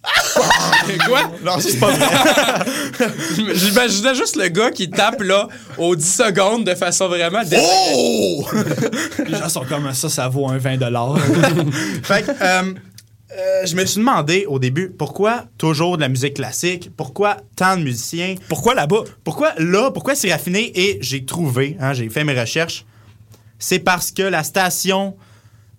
[1.07, 1.31] Quoi?
[1.45, 3.09] Non, c'est pas vrai.
[3.55, 7.43] J'imaginais juste le gars qui tape là aux 10 secondes de façon vraiment...
[7.57, 8.45] Oh!
[9.27, 10.79] Les gens sont comme ça, ça vaut un 20
[12.03, 12.75] fait que, euh,
[13.39, 16.91] euh, je me suis demandé au début, pourquoi toujours de la musique classique?
[16.97, 18.35] Pourquoi tant de musiciens?
[18.49, 19.05] Pourquoi là-bas?
[19.25, 19.91] Pourquoi là?
[19.91, 20.73] Pourquoi c'est raffiné?
[20.75, 22.85] Et j'ai trouvé, hein, j'ai fait mes recherches,
[23.59, 25.17] c'est parce que la station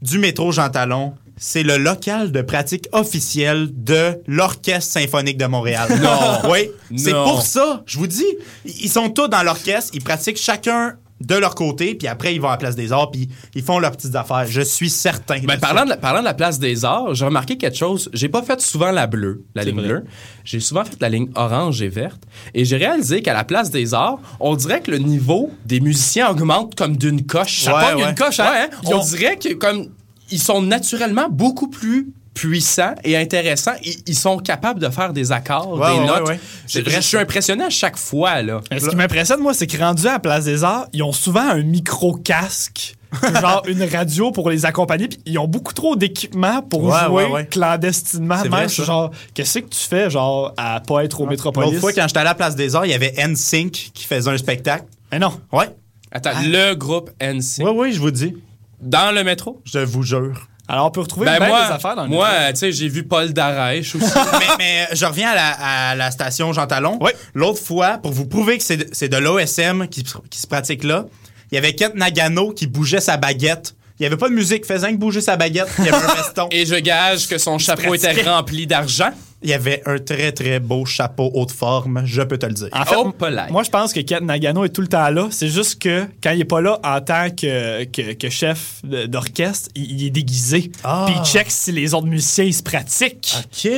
[0.01, 5.89] du métro Jean Talon, c'est le local de pratique officiel de l'Orchestre symphonique de Montréal.
[6.01, 6.49] Non.
[6.51, 8.37] Oui, c'est pour ça, je vous dis.
[8.65, 12.49] Ils sont tous dans l'orchestre, ils pratiquent chacun de leur côté, puis après, ils vont
[12.49, 14.45] à la place des arts, puis ils font leurs petites affaires.
[14.47, 15.39] Je suis certain.
[15.39, 18.09] Ben, de parlant, de la, parlant de la place des arts, j'ai remarqué quelque chose.
[18.13, 19.87] J'ai pas fait souvent la bleue, la ligne vrai.
[19.87, 20.03] bleue.
[20.43, 22.23] J'ai souvent fait la ligne orange et verte.
[22.53, 26.29] Et j'ai réalisé qu'à la place des arts, on dirait que le niveau des musiciens
[26.29, 27.61] augmente comme d'une coche.
[27.61, 28.51] Ça Ouais, une coche, hein?
[28.51, 28.77] Ouais, hein?
[28.85, 29.89] On dirait que comme
[30.31, 33.73] ils sont naturellement beaucoup plus puissants et intéressants.
[33.83, 36.27] Ils, ils sont capables de faire des accords, Ouais, des ouais, notes.
[36.27, 36.39] ouais, ouais.
[36.67, 38.61] Je, suis impressionné à chaque fois, là.
[38.71, 41.47] Ce qui m'impressionne, moi, c'est que rendu à la Place des Arts, ils ont souvent
[41.49, 42.95] un micro-casque,
[43.41, 47.23] genre une radio pour les accompagner, puis ils ont beaucoup trop d'équipements pour Ouais, jouer
[47.25, 47.45] ouais, ouais.
[47.45, 48.37] clandestinement.
[48.41, 51.69] C'est Même, vrai, genre, qu'est-ce que tu fais, genre, à pas être au Métropolis?
[51.69, 54.29] L'autre fois, quand j'étais à la place des arts, il y avait NSYNC qui faisait
[54.31, 54.85] un spectacle.
[55.11, 55.39] Mais non.
[55.51, 55.69] Ouais.
[56.11, 57.59] Attends, le groupe NC.
[57.63, 58.35] Oui, oui, je vous dis.
[58.81, 59.61] Dans le métro?
[59.65, 60.47] Je vous jure.
[60.67, 62.71] Alors, on peut retrouver Ben bien moi, des affaires dans le moi euh, tu sais,
[62.71, 64.05] j'ai vu Paul Darèche aussi.
[64.39, 65.49] mais, mais je reviens à la,
[65.89, 66.97] à la station Jean Talon.
[67.01, 67.11] Oui.
[67.33, 70.47] L'autre fois, pour vous prouver que c'est de, c'est de l'OSM qui, se- qui se
[70.47, 71.05] pratique là,
[71.51, 73.75] il y avait Kent Nagano qui bougeait sa baguette.
[73.99, 75.67] Il n'y avait pas de musique, rien que bouger sa baguette.
[75.79, 76.47] Il y avait un veston.
[76.49, 79.11] Et je gage que son chapeau était rempli d'argent.
[79.43, 82.69] Il y avait un très, très beau chapeau haute forme, je peux te le dire.
[82.71, 83.49] En fait, Oh, polite.
[83.51, 85.27] moi, je pense que Ken Nagano est tout le temps là.
[85.31, 89.69] C'est juste que quand il est pas là en tant que, que, que chef d'orchestre,
[89.75, 90.71] il, il est déguisé.
[90.83, 91.05] Ah.
[91.07, 93.35] Puis il check si les autres musiciens ils se pratiquent.
[93.39, 93.71] OK.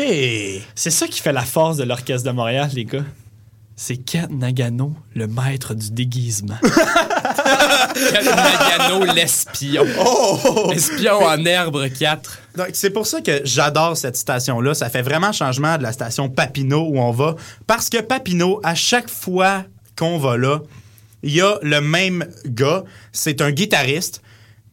[0.75, 3.03] C'est ça qui fait la force de l'Orchestre de Montréal, les gars.
[3.77, 6.57] C'est Ken Nagano, le maître du déguisement.
[6.63, 9.85] Ken Nagano, l'espion.
[9.99, 10.71] Oh!
[10.71, 12.39] Espion en herbe 4.
[12.55, 14.73] Donc, c'est pour ça que j'adore cette station-là.
[14.75, 17.35] Ça fait vraiment changement de la station Papineau où on va.
[17.67, 19.65] Parce que Papineau, à chaque fois
[19.97, 20.61] qu'on va là,
[21.21, 22.85] il y a le même gars.
[23.11, 24.21] C'est un guitariste.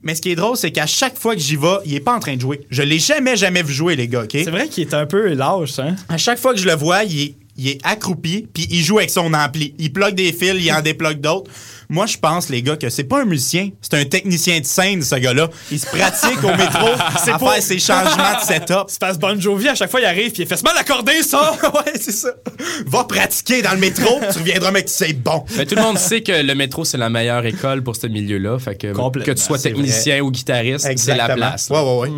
[0.02, 2.14] Mais ce qui est drôle, c'est qu'à chaque fois que j'y vais, il est pas
[2.14, 2.66] en train de jouer.
[2.70, 4.30] Je l'ai jamais, jamais vu jouer, les gars, OK?
[4.32, 5.96] C'est vrai qu'il est un peu lâche, hein?
[6.08, 8.98] À chaque fois que je le vois, il est, il est accroupi, puis il joue
[8.98, 9.74] avec son ampli.
[9.78, 11.50] Il plug des fils, il en déplogue d'autres.
[11.88, 15.02] Moi, je pense, les gars, que c'est pas un musicien, c'est un technicien de scène,
[15.02, 15.48] ce gars-là.
[15.70, 18.84] Il se pratique au métro à pas- faire ses changements de setup.
[18.88, 20.76] C'est parce que Bon Jovi, à chaque fois, il arrive puis il fait «C'est mal
[20.78, 21.52] accordé, ça!
[21.62, 22.30] ouais, c'est ça.
[22.86, 25.44] Va pratiquer dans le métro, tu reviendras, mec, c'est bon.
[25.54, 28.58] Ben, tout le monde sait que le métro, c'est la meilleure école pour ce milieu-là.
[28.58, 31.68] Fait que, que tu sois technicien ou guitariste, c'est la place.
[31.68, 32.10] Ouais, ouais, ouais.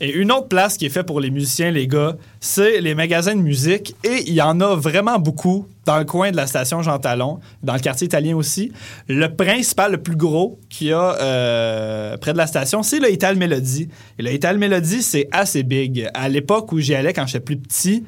[0.00, 3.34] Et une autre place qui est faite pour les musiciens, les gars, c'est les magasins
[3.34, 3.94] de musique.
[4.04, 7.40] Et il y en a vraiment beaucoup dans le coin de la station Jean Talon,
[7.62, 8.72] dans le quartier italien aussi.
[9.08, 13.12] Le principal, le plus gros qu'il y a euh, près de la station, c'est le
[13.12, 13.88] Ital Melody.
[14.18, 16.08] Et le Ital Melody, c'est assez big.
[16.14, 18.04] À l'époque où j'y allais, quand j'étais plus petit,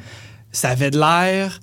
[0.52, 1.60] ça avait de l'air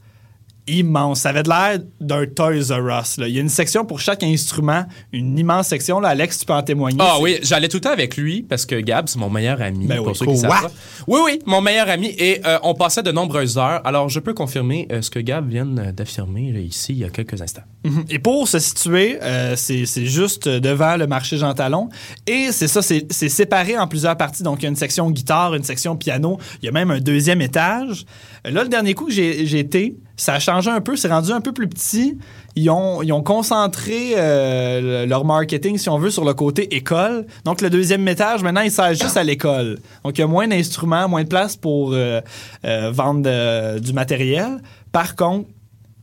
[0.67, 1.21] immense.
[1.21, 3.17] Ça avait de l'air d'un Toys R Us.
[3.17, 3.28] là.
[3.28, 5.99] Il y a une section pour chaque instrument, une immense section.
[5.99, 6.97] Là, Alex, tu peux en témoigner.
[7.02, 9.88] Ah oui, j'allais tout le temps avec lui parce que Gab, c'est mon meilleur ami.
[9.88, 10.15] Ben pour oui.
[10.15, 10.71] ceux qui savent pas.
[11.08, 12.08] Oui, oui, mon meilleur ami.
[12.17, 13.82] Et euh, on passait de nombreuses heures.
[13.86, 17.10] Alors, je peux confirmer euh, ce que Gab vient d'affirmer là, ici il y a
[17.10, 17.63] quelques instants.
[18.10, 21.89] Et pour se situer, euh, c'est juste devant le marché Jean Talon.
[22.28, 24.43] Et c'est ça, c'est séparé en plusieurs parties.
[24.43, 26.38] Donc, il y a une section guitare, une section piano.
[26.62, 28.06] Il y a même un deuxième étage.
[28.47, 30.95] Euh, Là, le dernier coup que j'ai été, ça a changé un peu.
[30.95, 32.17] C'est rendu un peu plus petit.
[32.55, 36.75] Ils ont, ils ont concentré euh, le- leur marketing, si on veut, sur le côté
[36.75, 37.25] école.
[37.45, 39.79] Donc, le deuxième étage, maintenant, il sert juste à l'école.
[40.03, 42.21] Donc, il y a moins d'instruments, moins de place pour euh,
[42.65, 44.59] euh, vendre du matériel.
[44.91, 45.49] Par contre,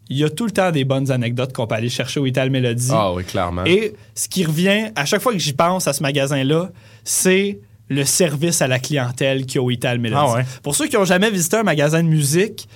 [0.08, 2.50] il y a tout le temps des bonnes anecdotes qu'on peut aller chercher au Ital
[2.50, 2.88] Melody.
[2.90, 3.64] Ah oui, clairement.
[3.64, 6.70] Et ce qui revient, à chaque fois que j'y pense à ce magasin-là,
[7.04, 10.20] c'est le service à la clientèle qu'il y a au Ital Melody.
[10.24, 10.44] Ah ouais.
[10.64, 12.68] Pour ceux qui n'ont jamais visité un magasin de musique,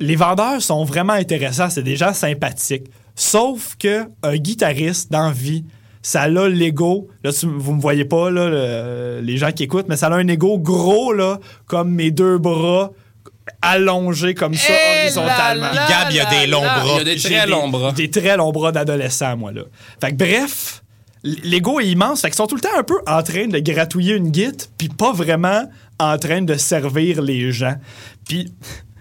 [0.00, 1.70] les vendeurs sont vraiment intéressants.
[1.70, 2.86] C'est des gens sympathiques.
[3.14, 5.64] Sauf que un guitariste dans vie,
[6.02, 7.08] ça a l'ego.
[7.24, 10.14] Là, tu- vous me voyez pas, là, le- les gens qui écoutent, mais ça a
[10.14, 12.90] un ego gros, là, comme mes deux bras
[13.62, 15.68] allongés comme ça, horizontalement.
[15.70, 16.84] Puis Gab, il y a des longs bras.
[16.84, 17.92] Il y a des très longs bras.
[17.92, 19.62] Des très longs bras d'adolescent, moi, là.
[20.00, 20.82] Fait que bref,
[21.24, 22.20] l'ego est immense.
[22.20, 24.88] Fait qu'ils sont tout le temps un peu en train de gratouiller une guite, puis
[24.88, 25.62] pas vraiment
[25.98, 27.74] en train de servir les gens.
[28.28, 28.52] Puis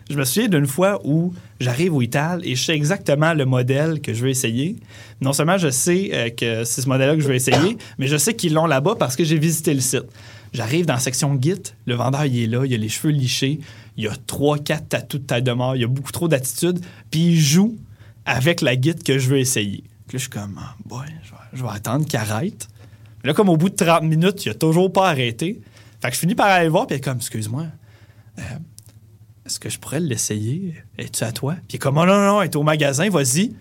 [0.10, 4.00] je me souviens d'une fois où j'arrive au Ital et je sais exactement le modèle
[4.02, 4.78] que je veux essayer.
[5.22, 8.18] Non seulement je sais euh, que c'est ce modèle-là que je veux essayer, mais je
[8.18, 10.06] sais qu'ils l'ont là-bas parce que j'ai visité le site.
[10.54, 13.60] J'arrive dans la section Git, le vendeur il est là, il a les cheveux lichés,
[13.98, 16.80] il y a 3-4 tatous de taille de mort, il y a beaucoup trop d'attitude,
[17.12, 17.78] puis il joue
[18.26, 19.84] avec la Git que je veux essayer.
[20.08, 22.70] Puis là, je suis comme, ah, boy, je vais, je vais attendre qu'il arrête.
[23.26, 25.60] Là, comme au bout de 30 minutes, il a toujours pas arrêté.
[26.02, 27.66] Fait que je finis par aller le voir, puis il est comme, excuse-moi,
[28.40, 28.42] euh,
[29.48, 30.76] est-ce que je pourrais l'essayer?
[30.98, 31.54] Es-tu à toi?
[31.54, 33.54] Puis il est comme, oh non, non, non, il est au magasin, vas-y.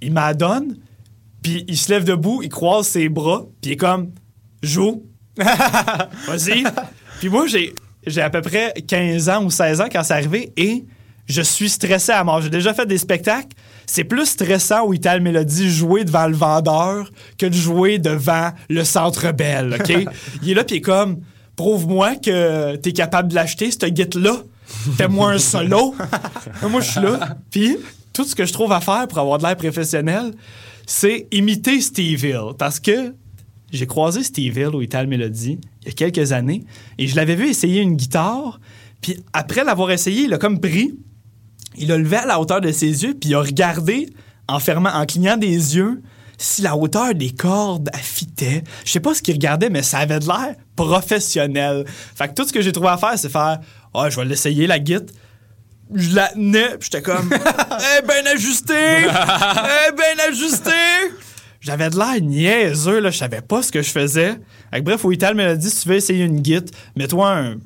[0.00, 0.76] Il m'adonne,
[1.42, 4.10] puis il se lève debout, il croise ses bras, puis il est comme,
[4.62, 5.04] joue.
[6.26, 6.64] Vas-y.
[7.20, 7.72] Puis moi, j'ai,
[8.06, 10.84] j'ai à peu près 15 ans ou 16 ans quand c'est arrivé et
[11.26, 12.42] je suis stressé à mort.
[12.42, 13.56] J'ai déjà fait des spectacles.
[13.86, 18.84] C'est plus stressant où Ital Mélodie jouer devant le vendeur que de jouer devant le
[18.84, 19.88] Centre Bell, OK?
[20.42, 21.20] il est là, puis il est comme,
[21.56, 24.42] prouve-moi que t'es capable de l'acheter, ce guide-là.
[24.96, 25.94] Fais-moi un solo.
[26.70, 27.36] moi, je suis là.
[27.50, 27.76] Puis
[28.12, 30.32] tout ce que je trouve à faire pour avoir de l'air professionnel,
[30.86, 32.52] c'est imiter Steve Hill.
[32.58, 33.14] Parce que
[33.72, 36.64] j'ai croisé Steve Hill au Ital Melody il y a quelques années
[36.98, 38.60] et je l'avais vu essayer une guitare.
[39.00, 40.94] Puis après l'avoir essayé, il a comme pris,
[41.76, 44.10] il a levé à la hauteur de ses yeux, puis il a regardé
[44.46, 46.02] en fermant, en clignant des yeux,
[46.36, 48.62] si la hauteur des cordes affitait.
[48.84, 51.84] Je sais pas ce qu'il regardait, mais ça avait de l'air professionnel.
[52.14, 53.58] Fait que tout ce que j'ai trouvé à faire, c'est faire
[53.94, 55.06] Ah, je vais l'essayer, la guitare.
[55.94, 57.28] Je la tenais, puis j'étais comme
[57.98, 58.72] Eh ben ajusté!
[59.06, 60.70] Eh ben ajusté!
[61.60, 63.10] J'avais de l'air niaiseux, là.
[63.10, 64.34] Je savais pas ce que je faisais.
[64.72, 67.30] Fait que bref, au Ital me l'a dit si tu veux essayer une guitare, mets-toi
[67.30, 67.56] un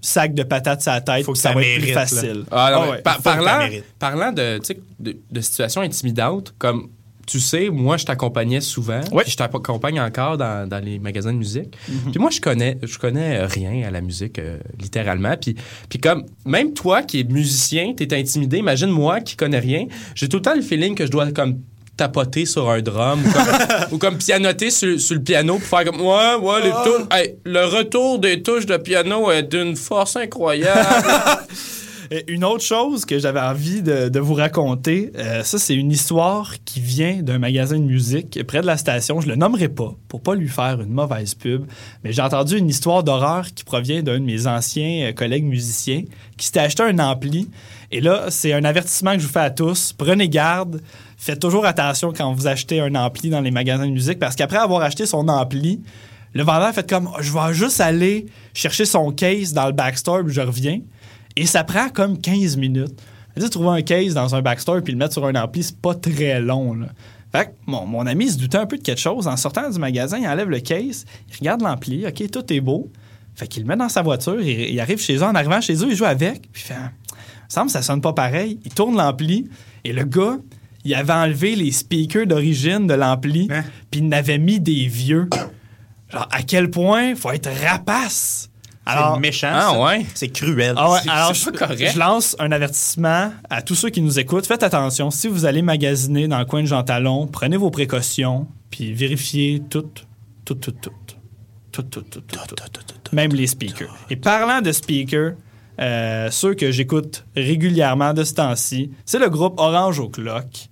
[0.00, 2.44] sac de patates sur la tête, Faut que ça ça va être plus mérite, facile.
[2.50, 3.02] Ah, non, ouais.
[3.02, 4.60] par- parlant, parlant de,
[5.00, 6.88] de, de situations intimidantes, comme
[7.26, 9.00] tu sais, moi, je t'accompagnais souvent.
[9.12, 9.22] Ouais.
[9.22, 11.76] Puis je t'accompagne encore dans, dans les magasins de musique.
[11.86, 15.34] Puis moi, je connais, je connais rien à la musique, euh, littéralement.
[15.40, 15.54] Puis,
[15.88, 18.58] puis comme, même toi qui es musicien, t'es intimidé.
[18.58, 19.86] Imagine moi qui connais rien.
[20.14, 21.60] J'ai tout le temps le feeling que je dois comme
[21.96, 23.46] tapoter sur un drum ou comme,
[23.92, 27.36] ou comme pianoter sur, sur le piano pour faire comme ouais ouais les touches hey,
[27.44, 30.80] le retour des touches de piano est d'une force incroyable
[32.28, 36.80] Une autre chose que j'avais envie de, vous raconter, euh, ça c'est une histoire qui
[36.80, 39.20] vient d'un magasin de musique près de la station.
[39.20, 41.64] Je le nommerai pas pour pas lui faire une mauvaise pub,
[42.04, 46.04] mais j'ai entendu une histoire d'horreur qui provient d'un de mes anciens euh, collègues musiciens
[46.36, 47.48] qui s'était acheté un ampli.
[47.90, 49.92] Et là, c'est un avertissement que je vous fais à tous.
[49.92, 50.82] Prenez garde.
[51.16, 54.58] Faites toujours attention quand vous achetez un ampli dans les magasins de musique parce qu'après
[54.58, 55.80] avoir acheté son ampli,
[56.32, 60.34] le vendeur fait comme je vais juste aller chercher son case dans le backstore puis
[60.34, 60.80] je reviens.
[61.36, 63.00] Et ça prend comme 15 minutes.
[63.40, 65.94] Tu trouver un case dans un backstore puis le mettre sur un ampli, c'est pas
[65.94, 66.74] très long.
[66.74, 66.86] Là.
[67.32, 69.26] Fait que mon, mon ami se doutait un peu de quelque chose.
[69.26, 72.92] En sortant du magasin, il enlève le case, il regarde l'ampli, OK, tout est beau.
[73.34, 75.22] Fait qu'il le met dans sa voiture, il, il arrive chez eux.
[75.24, 78.00] En arrivant chez eux, il joue avec, puis il fait me semble que ça sonne
[78.00, 78.58] pas pareil.
[78.64, 79.48] Il tourne l'ampli
[79.84, 80.38] et le gars,
[80.84, 83.64] il avait enlevé les speakers d'origine de l'ampli, Hein?
[83.90, 85.28] puis il n'avait mis des vieux.
[86.10, 88.48] Genre, à quel point faut être rapace?
[88.86, 89.50] C'est méchant.
[89.52, 90.04] Ah, ouais?
[90.14, 90.74] C'est cruel.
[90.76, 91.90] Ah ouais, C'est- alors c'est je, pas correct.
[91.94, 94.46] je lance un avertissement à tous ceux qui nous écoutent.
[94.46, 98.46] Faites attention, si vous allez magasiner dans le coin de Jean Talon, prenez vos précautions,
[98.70, 99.86] puis vérifiez tout,
[100.44, 100.90] tout, tout, tout.
[101.72, 103.14] Tout, tout, tout, tout, tout.
[103.16, 103.92] Même les speakers.
[104.10, 105.32] Et parlant de speakers,
[105.80, 110.68] euh, ceux que j'écoute régulièrement de ce temps-ci, c'est le groupe Orange au Clock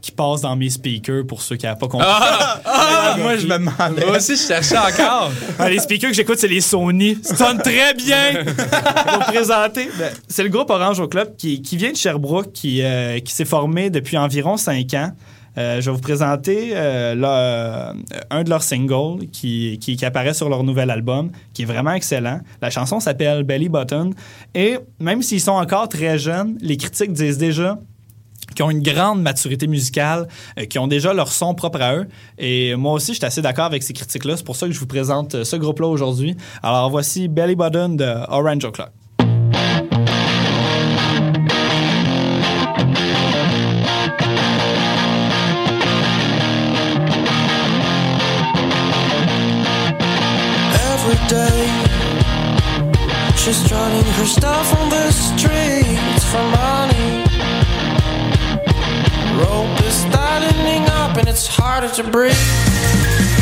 [0.00, 2.06] qui passe dans mes speakers pour ceux qui n'avaient pas compris.
[2.08, 4.06] Ah, moi, je me demandais.
[4.06, 5.30] Moi aussi, je cherchais encore.
[5.58, 7.18] Ah, les speakers que j'écoute, c'est les Sony.
[7.22, 8.44] Ça sonne très bien
[9.12, 9.88] pour présenter.
[9.98, 13.32] Ben, c'est le groupe Orange au Club qui, qui vient de Sherbrooke, qui, euh, qui
[13.34, 15.10] s'est formé depuis environ cinq ans.
[15.58, 17.94] Euh, je vais vous présenter euh, leur-
[18.30, 21.92] un de leurs singles qui, qui, qui apparaît sur leur nouvel album, qui est vraiment
[21.92, 22.40] excellent.
[22.62, 24.10] La chanson s'appelle Belly Button.
[24.54, 27.78] Et même s'ils sont encore très jeunes, les critiques disent déjà
[28.60, 32.06] qui ont une grande maturité musicale, euh, qui ont déjà leur son propre à eux.
[32.36, 34.36] Et moi aussi, je suis assez d'accord avec ces critiques-là.
[34.36, 36.36] C'est pour ça que je vous présente euh, ce groupe-là aujourd'hui.
[36.62, 38.90] Alors voici Belly Button de Orange O'Clock.
[61.40, 63.39] It's harder to breathe.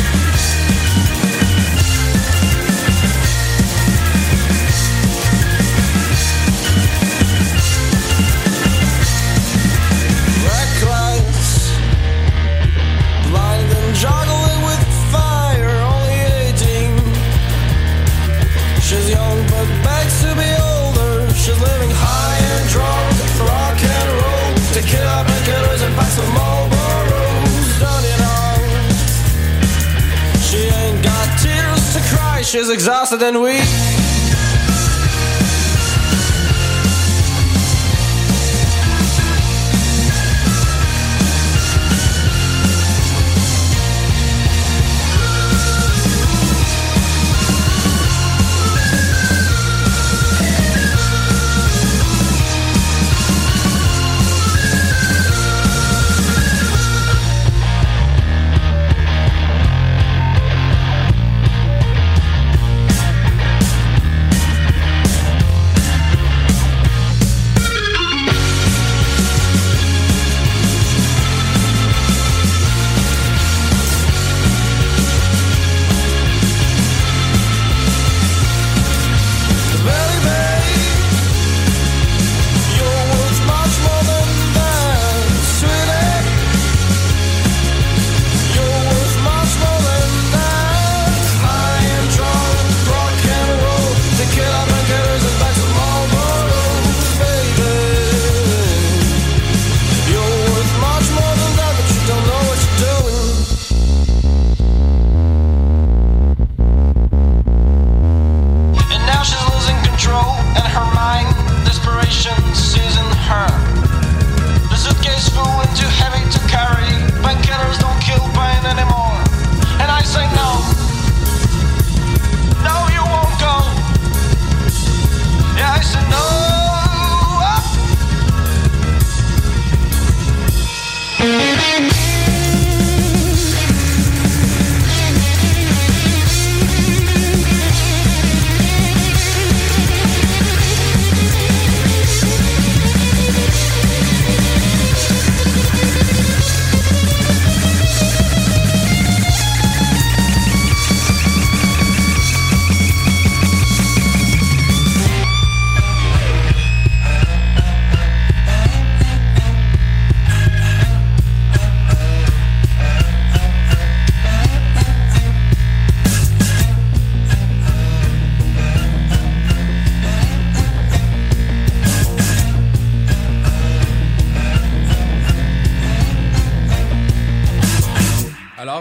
[32.59, 33.98] She's exhausted and weak.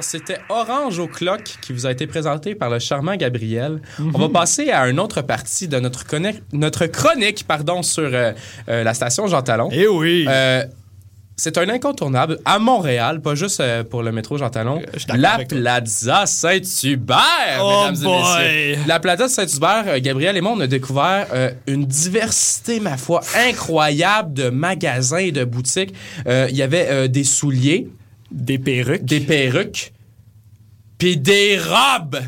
[0.08, 3.80] C'était Orange au clock qui vous a été présenté par le charmant Gabriel.
[4.14, 8.32] On va passer à une autre partie de notre, chronique pardon, sur euh,
[8.68, 9.68] euh, la station Jean Talon.
[9.70, 10.24] Eh oui!
[10.28, 10.64] Euh,
[11.36, 14.82] c'est un incontournable à Montréal, pas juste pour le métro Jean Talon.
[14.96, 15.38] je La.
[15.44, 18.44] Plaza Saint-Hubert, Oh mesdames boy!
[18.44, 18.84] et messieurs.
[18.88, 24.32] La Plaza Saint-Hubert, Gabriel et moi, on a découvert euh, une diversité, ma foi, incroyable
[24.34, 25.94] de magasins et de boutiques.
[26.26, 27.88] Euh, Il y avait euh, des souliers,
[28.32, 29.04] Des perruques.
[29.04, 29.92] des perruques,
[30.98, 32.18] puis des robes.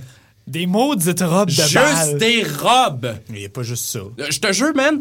[0.46, 3.14] Des maudites robes de Juste des robes.
[3.28, 4.00] Il n'y a pas juste ça.
[4.30, 5.00] Je te jure, man,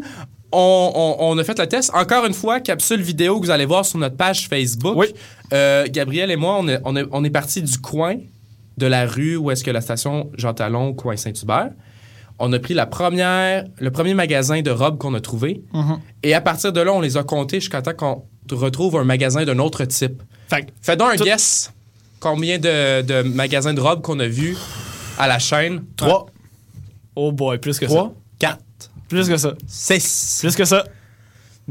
[0.52, 1.90] on, on- on a fait le test.
[1.94, 4.94] Encore une fois, capsule vidéo que vous allez voir sur notre page Facebook.
[4.96, 5.06] Oui.
[5.52, 8.16] Euh, Gabriel et moi, on est, on est, on est partis du coin
[8.78, 11.70] de la rue où est-ce que la station Jean Talon, coin Saint-Hubert.
[12.38, 15.62] on a pris la première, le premier magasin de robes qu'on a trouvé.
[16.22, 18.22] Et à partir de là, on les a comptés jusqu'à temps qu'on
[18.56, 20.22] retrouve un magasin d'un autre type.
[20.48, 21.72] Fait Fais donc un Tout- guess.
[22.20, 24.56] Combien de, de magasins de robes qu'on a vus
[25.18, 25.82] à la chaîne?
[25.96, 26.26] 3,
[27.16, 28.10] Oh boy, plus que 3, ça.
[28.38, 28.60] 4,
[29.08, 29.54] Plus que ça.
[29.66, 30.84] 6, Plus que ça.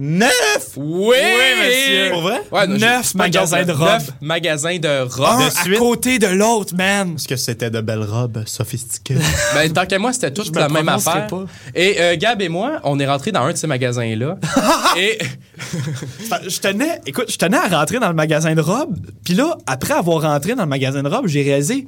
[0.01, 0.29] 9!
[0.77, 1.17] Oui!
[1.61, 2.09] monsieur.
[2.11, 2.41] Pour vrai?
[2.53, 3.87] Ouais, non, Neuf j'ai- magasins de robes.
[3.89, 5.27] Neuf magasins de robes.
[5.41, 5.75] Un de suite.
[5.75, 7.15] à côté de l'autre, man.
[7.15, 9.15] Est-ce que c'était de belles robes sophistiquées?
[9.53, 11.27] Ben, tant qu'à moi, c'était tout me la même prononcerai affaire.
[11.27, 11.45] pas.
[11.75, 14.37] Et euh, Gab et moi, on est rentrés dans un de ces magasins-là.
[14.97, 15.17] et
[16.47, 18.95] Je tenais, écoute, je tenais à rentrer dans le magasin de robes.
[19.25, 21.87] Puis là, après avoir rentré dans le magasin de robes, j'ai réalisé,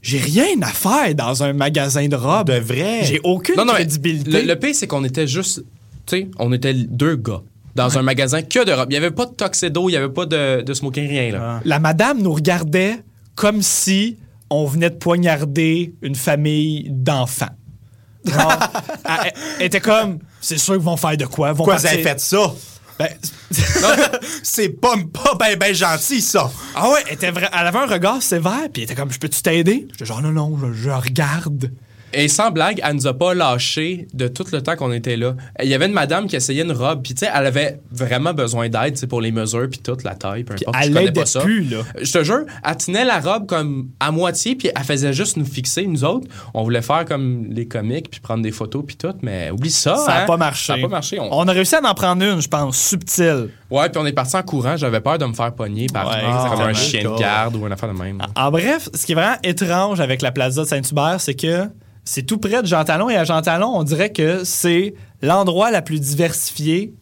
[0.00, 2.48] j'ai rien à faire dans un magasin de robes.
[2.50, 3.00] De vrai?
[3.02, 4.30] J'ai aucune non, non, mais crédibilité.
[4.30, 5.62] le, le pire, c'est qu'on était juste,
[6.06, 7.42] sais, on était deux gars
[7.74, 8.86] dans un magasin que de robes.
[8.90, 11.32] Il n'y avait pas de tuxedo, il n'y avait pas de, de smoking, rien.
[11.32, 11.60] Là.
[11.64, 13.02] La madame nous regardait
[13.34, 14.18] comme si
[14.50, 17.48] on venait de poignarder une famille d'enfants.
[18.26, 21.48] Elle, elle était comme, c'est sûr qu'ils vont faire de quoi?
[21.48, 22.54] Ils Vont Pourquoi vous avez fait ça?
[22.98, 23.08] Ben,
[24.42, 26.50] C'est pas, pas ben, ben gentil, ça.
[26.76, 29.18] ah ouais, elle, était vra- elle avait un regard sévère, puis elle était comme, je
[29.18, 29.86] peux-tu t'aider?
[29.92, 31.72] J'étais genre, non, non, je, je regarde.
[32.14, 35.34] Et sans blague, elle nous a pas lâché de tout le temps qu'on était là.
[35.62, 38.32] Il y avait une madame qui essayait une robe, puis tu sais, elle avait vraiment
[38.32, 40.76] besoin d'aide, pour les mesures, puis toute la taille, peu importe.
[40.80, 41.40] elle je connais pas ça.
[41.40, 41.78] plus, là.
[42.00, 45.44] Je te jure, elle tenait la robe comme à moitié, puis elle faisait juste nous
[45.44, 46.28] fixer, nous autres.
[46.54, 49.96] On voulait faire comme les comiques, puis prendre des photos, puis tout, mais oublie ça.
[49.96, 50.26] Ça n'a hein.
[50.26, 50.66] pas marché.
[50.66, 51.18] Ça n'a pas marché.
[51.20, 53.48] On- On a réussi à en prendre une, je pense, subtile.
[53.70, 54.76] Ouais, puis on est parti en courant.
[54.76, 57.72] J'avais peur de me faire pogner par Ouais, comme un chien de garde ou une
[57.72, 58.18] affaire de même.
[58.36, 61.68] En bref, ce qui est vraiment étrange avec la Plaza de Saint-Hubert, c'est que
[62.04, 65.70] c'est tout près de Jean Talon et à Jean Talon, on dirait que c'est l'endroit
[65.70, 66.94] la plus diversifié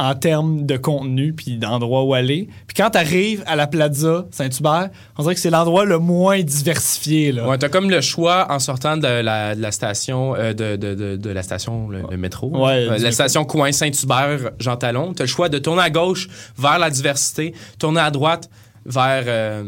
[0.00, 2.48] en termes de contenu puis d'endroits où aller.
[2.68, 6.40] Puis quand tu arrives à la Plaza Saint-Hubert, on dirait que c'est l'endroit le moins
[6.40, 7.48] diversifié là.
[7.48, 10.94] Ouais, t'as comme le choix en sortant de la, de la station, euh, de, de,
[10.94, 12.48] de, de la station, le, le métro.
[12.64, 15.14] Ouais, Euh, la station Coin Saint-Hubert, Jean Talon.
[15.14, 18.48] T'as le choix de tourner à gauche vers la diversité, tourner à droite
[18.86, 19.64] vers, euh,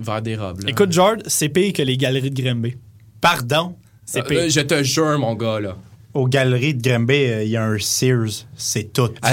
[0.00, 0.62] vers des robes.
[0.62, 0.70] là.
[0.70, 2.76] Écoute George, c'est pire que les galeries de Grimby.
[3.20, 3.76] Pardon.
[4.06, 4.48] C'est Euh, pire.
[4.48, 5.76] je te jure, mon gars, là.
[6.14, 8.46] Aux galeries de Grimby, euh, il y a un Sears.
[8.56, 9.10] C'est tout.
[9.22, 9.28] Euh,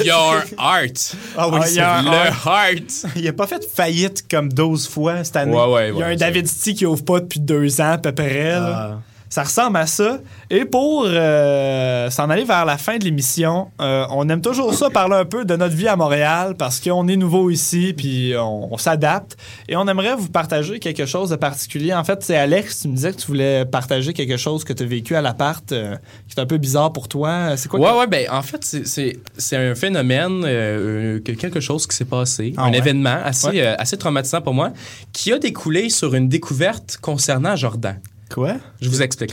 [0.00, 0.82] Il y a un art.
[1.38, 3.06] Ah oui, Ah, un Le heart.
[3.16, 5.56] Il a pas fait faillite comme 12 fois cette année.
[5.56, 6.16] Ouais, ouais, Il y a ouais, un.
[6.16, 8.50] David City qui ouvre pas depuis deux ans à peu près.
[8.52, 8.90] là.
[8.98, 9.00] Ah.
[9.32, 10.18] Ça ressemble à ça.
[10.50, 14.90] Et pour euh, s'en aller vers la fin de l'émission, euh, on aime toujours ça
[14.90, 18.74] parler un peu de notre vie à Montréal parce qu'on est nouveau ici puis on,
[18.74, 19.38] on s'adapte.
[19.70, 21.94] Et on aimerait vous partager quelque chose de particulier.
[21.94, 24.82] En fait, c'est Alex, tu me disais que tu voulais partager quelque chose que tu
[24.82, 25.96] as vécu à l'appart euh,
[26.28, 27.56] qui est un peu bizarre pour toi.
[27.56, 31.96] C'est quoi Ouais, que- ouais, ben en fait, c'est- un phénomène, que quelque chose qui
[31.96, 32.76] s'est passé, Ah un ouais?
[32.76, 33.66] événement assez, Ouais.
[33.78, 34.72] assez traumatisant pour moi,
[35.14, 37.98] qui a découlé sur une découverte concernant Jordan.
[38.32, 38.54] Quoi?
[38.80, 39.30] Je vous explique,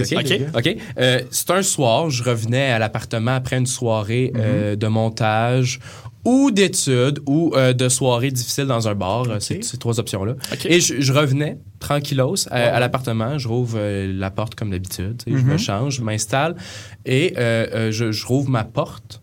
[0.55, 0.77] OK?
[0.97, 5.79] Euh, c'est un soir, je revenais à l'appartement après une soirée euh, de montage
[6.25, 9.25] ou d'études ou euh, de soirée difficile dans un bar.
[9.39, 10.33] C'est ces trois options-là.
[10.65, 13.37] Et je, je revenais tranquillos à, à l'appartement.
[13.37, 15.21] Je rouvre euh, la porte comme d'habitude.
[15.25, 16.55] Je me change, je m'installe
[17.05, 19.21] et euh, euh, je, je rouvre ma porte.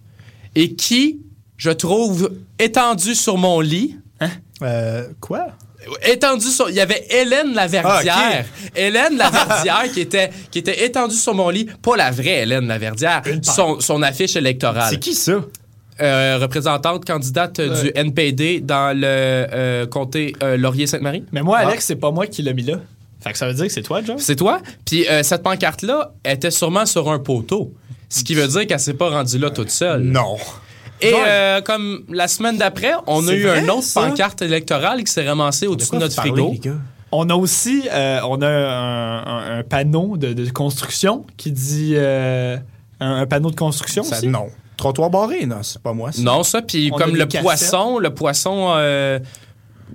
[0.54, 1.20] Et qui,
[1.58, 3.96] je trouve, étendu sur mon lit,
[4.62, 5.48] Euh, quoi?
[6.02, 6.68] Étendu sur.
[6.68, 8.44] Il y avait Hélène Laverdière.
[8.74, 11.66] Hélène Laverdière qui était, qui était étendue sur mon lit.
[11.82, 13.22] Pas la vraie Hélène Laverdière.
[13.42, 14.88] Son, son affiche électorale.
[14.90, 15.40] C'est qui ça?
[15.98, 21.24] Euh, représentante candidate euh, du NPD dans le euh, comté Laurier-Sainte-Marie.
[21.32, 22.80] Mais moi, Alex, c'est pas moi qui l'ai mis là.
[23.20, 24.18] Fait que ça veut dire que c'est toi, John?
[24.18, 24.60] C'est toi?
[24.84, 27.72] Puis cette pancarte-là était sûrement sur un poteau.
[28.08, 30.02] Ce qui veut dire qu'elle s'est pas rendue là toute seule.
[30.02, 30.36] Non.
[31.00, 34.02] Et euh, comme la semaine d'après, on a eu vrai, une autre ça?
[34.02, 36.54] pancarte électorale qui s'est ramassée au-dessus de, notre frigo.
[37.12, 41.92] On a aussi euh, on a un, un- un panneau de, de construction qui dit
[41.94, 42.56] euh,
[43.00, 44.26] un, un panneau de construction Ça- aussi.
[44.28, 44.46] non.
[44.76, 46.12] Trottoir barré, non, c'est pas moi.
[46.12, 46.20] ça.
[46.20, 47.40] Non, ça, puis comme le cassettes.
[47.42, 49.18] poisson, le poisson euh,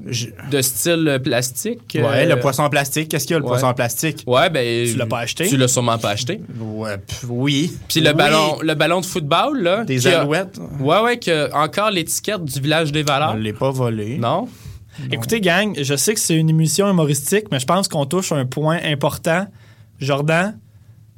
[0.08, 1.80] Je- de style plastique.
[1.96, 3.10] Ouais, euh, le poisson en plastique.
[3.10, 3.50] Qu'est-ce qu'il y a, le ouais.
[3.52, 4.24] poisson en plastique?
[4.28, 4.88] Ouais, ben.
[4.88, 5.48] Tu l'as pas acheté?
[5.48, 6.42] Tu l'as sûrement pas acheté.
[6.60, 7.72] Ouais, pff, oui.
[7.88, 8.16] Puis le Oui.
[8.16, 9.84] ballon, le ballon de football, là.
[9.86, 10.60] Des a- alouettes?
[10.80, 13.36] Ouais, ouais, qui a encore l'étiquette du village des On valeurs.
[13.38, 14.18] l'est pas volé.
[14.18, 14.48] Non?
[15.12, 18.46] Écoutez, gang, je sais que c'est une émission humoristique, mais je pense qu'on touche un
[18.46, 19.48] point important.
[20.00, 20.58] Jordan,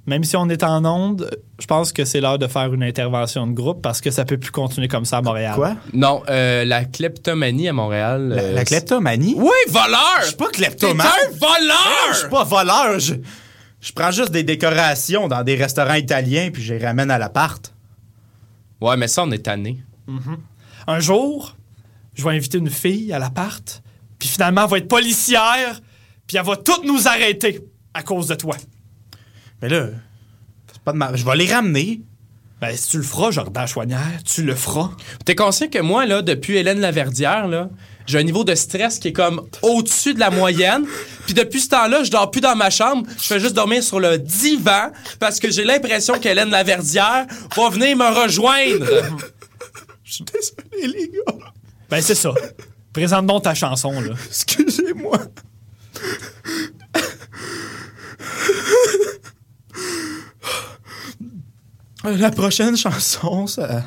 [0.06, 1.30] même si on est en onde,
[1.60, 4.38] je pense que c'est l'heure de faire une intervention de groupe parce que ça peut
[4.38, 5.56] plus continuer comme ça à Montréal.
[5.56, 5.76] Quoi?
[5.94, 8.28] Non, euh, la kleptomanie à Montréal.
[8.30, 9.36] La, euh, la kleptomanie?
[9.38, 10.00] Oui, voleur!
[10.22, 11.08] Je suis pas T'es kleptomane.
[11.08, 12.08] un voleur!
[12.12, 13.00] Je suis pas voleur.
[13.00, 13.14] Je,
[13.80, 17.74] je prends juste des décorations dans des restaurants italiens puis je les ramène à l'appart.
[18.82, 19.82] Ouais, mais ça, on est tanné.
[20.88, 21.56] Un jour,
[22.14, 23.82] je vais inviter une fille à l'appart,
[24.20, 25.80] puis finalement, elle va être policière,
[26.28, 27.62] puis elle va toutes nous arrêter
[27.94, 28.58] à cause de toi.
[29.64, 29.88] Mais là,
[30.84, 31.16] Pas de mal.
[31.16, 32.02] Je vais les ramener.
[32.60, 34.90] Ben, si tu le feras, Jordan Chouanière, tu le feras.
[35.24, 37.70] T'es conscient que moi, là, depuis Hélène Laverdière, là,
[38.06, 40.86] j'ai un niveau de stress qui est comme au-dessus de la moyenne.
[41.26, 43.08] Puis depuis ce temps-là, je dors plus dans ma chambre.
[43.18, 47.96] Je fais juste dormir sur le divan parce que j'ai l'impression qu'Hélène Laverdière va venir
[47.96, 48.86] me rejoindre.
[50.04, 51.48] Je suis désolé, les gars.
[51.90, 52.34] Ben, c'est ça.
[52.92, 54.12] Présente donc ta chanson, là.
[54.28, 55.20] Excusez-moi.
[62.04, 63.84] La prochaine chanson, ça...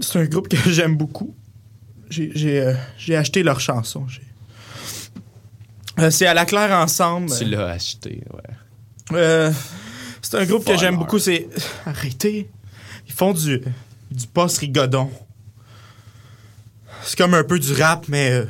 [0.00, 1.34] c'est un groupe que j'aime beaucoup.
[2.10, 4.06] J'ai, j'ai, euh, j'ai acheté leur chanson.
[5.98, 7.30] Euh, c'est à la claire ensemble.
[7.36, 9.16] Tu l'as acheté, ouais.
[9.16, 9.52] Euh,
[10.20, 11.18] c'est un groupe que j'aime beaucoup.
[11.18, 11.48] C'est
[11.84, 12.48] arrêtez.
[13.06, 13.60] Ils font du
[14.10, 15.10] du post rigodon.
[17.02, 18.46] C'est comme un peu du rap mais euh,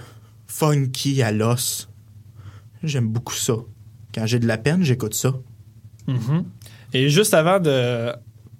[0.47, 1.89] funky à l'os.
[2.83, 3.55] J'aime beaucoup ça.
[4.15, 5.33] Quand j'ai de la peine, j'écoute ça.
[6.93, 8.13] Et juste avant de,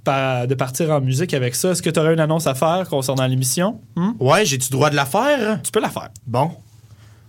[0.05, 3.27] de partir en musique avec ça, est-ce que tu aurais une annonce à faire concernant
[3.27, 3.81] l'émission?
[3.97, 4.13] Hmm?
[4.21, 5.61] Ouais, j'ai-tu droit de la faire?
[5.63, 6.09] Tu peux la faire.
[6.27, 6.51] Bon.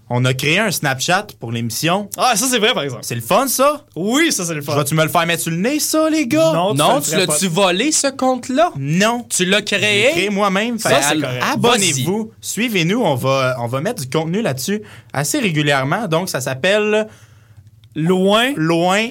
[0.09, 2.09] On a créé un Snapchat pour l'émission.
[2.17, 3.03] Ah, ça, c'est vrai, par exemple.
[3.03, 3.85] C'est le fun, ça?
[3.95, 4.75] Oui, ça, c'est le fun.
[4.75, 6.51] Vas-tu me le faire mettre sur le nez, ça, les gars?
[6.53, 8.71] Non, Non, tu l'as-tu volé, ce compte-là?
[8.77, 9.25] Non.
[9.29, 10.11] Tu l'as créé?
[10.11, 10.77] créé moi-même.
[10.77, 11.43] Ça, que correct.
[11.53, 12.31] Abonnez-vous.
[12.41, 13.01] Suivez-nous.
[13.01, 14.81] On va, on va mettre du contenu là-dessus
[15.13, 16.07] assez régulièrement.
[16.07, 17.07] Donc, ça s'appelle
[17.95, 18.53] Loin.
[18.55, 19.07] Loin,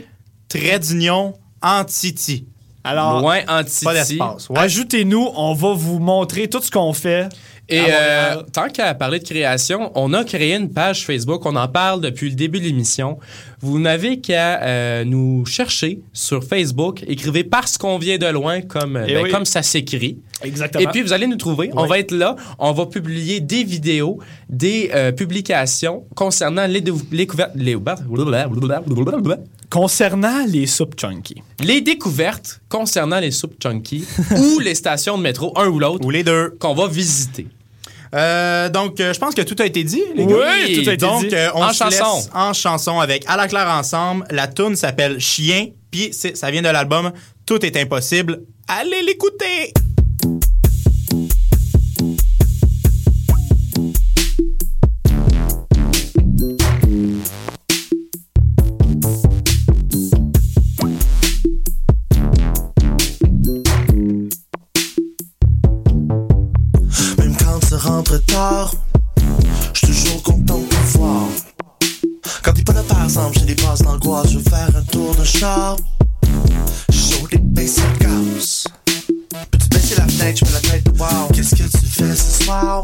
[0.49, 2.47] trait d'union, Antiti.
[2.85, 4.49] Alors, Loin Pas d'espace.
[4.51, 4.59] Ouais.
[4.59, 7.29] ajoutez-nous, on va vous montrer tout ce qu'on fait.
[7.69, 11.47] Et euh, tant qu'à parler de création, on a créé une page Facebook.
[11.47, 13.19] On en parle depuis le début de l'émission.
[13.61, 17.03] Vous n'avez qu'à euh, nous chercher sur Facebook.
[17.07, 19.31] Écrivez parce qu'on vient de loin, comme, Eh ben, oui.
[19.31, 20.19] comme ça s'écrit.
[20.43, 20.83] Exactement.
[20.83, 21.71] Et puis, vous allez nous trouver.
[21.75, 22.35] On va être là.
[22.59, 24.19] On va publier des vidéos,
[24.51, 27.53] des euh, publications concernant les, dou- les couvertes.
[27.55, 27.77] Les,
[29.73, 31.37] Concernant les soupes chunky.
[31.61, 34.05] les découvertes concernant les soupes chunky
[34.37, 36.51] ou les stations de métro, un ou l'autre, Ou les deux.
[36.61, 37.47] qu'on va visiter.
[38.15, 40.83] Euh, donc, euh, je pense que tout a été dit, les Oui, gars.
[40.83, 41.35] tout a été donc, dit.
[41.35, 42.17] euh, on En se chanson.
[42.17, 44.27] laisse en chanson avec À la claire ensemble.
[44.31, 45.69] La tune s'appelle Chien.
[45.91, 47.11] Puis, c'est- ça vient de l'album
[47.47, 48.43] Tout est impossible.
[48.69, 49.73] Allez l'écouter!
[75.43, 75.77] De char.
[76.91, 78.65] Chaud des le chaos.
[79.51, 81.29] Peux-tu baisser la fenêtre, je mets la tête de wow.
[81.35, 82.83] Qu'est-ce que tu fais ce soir?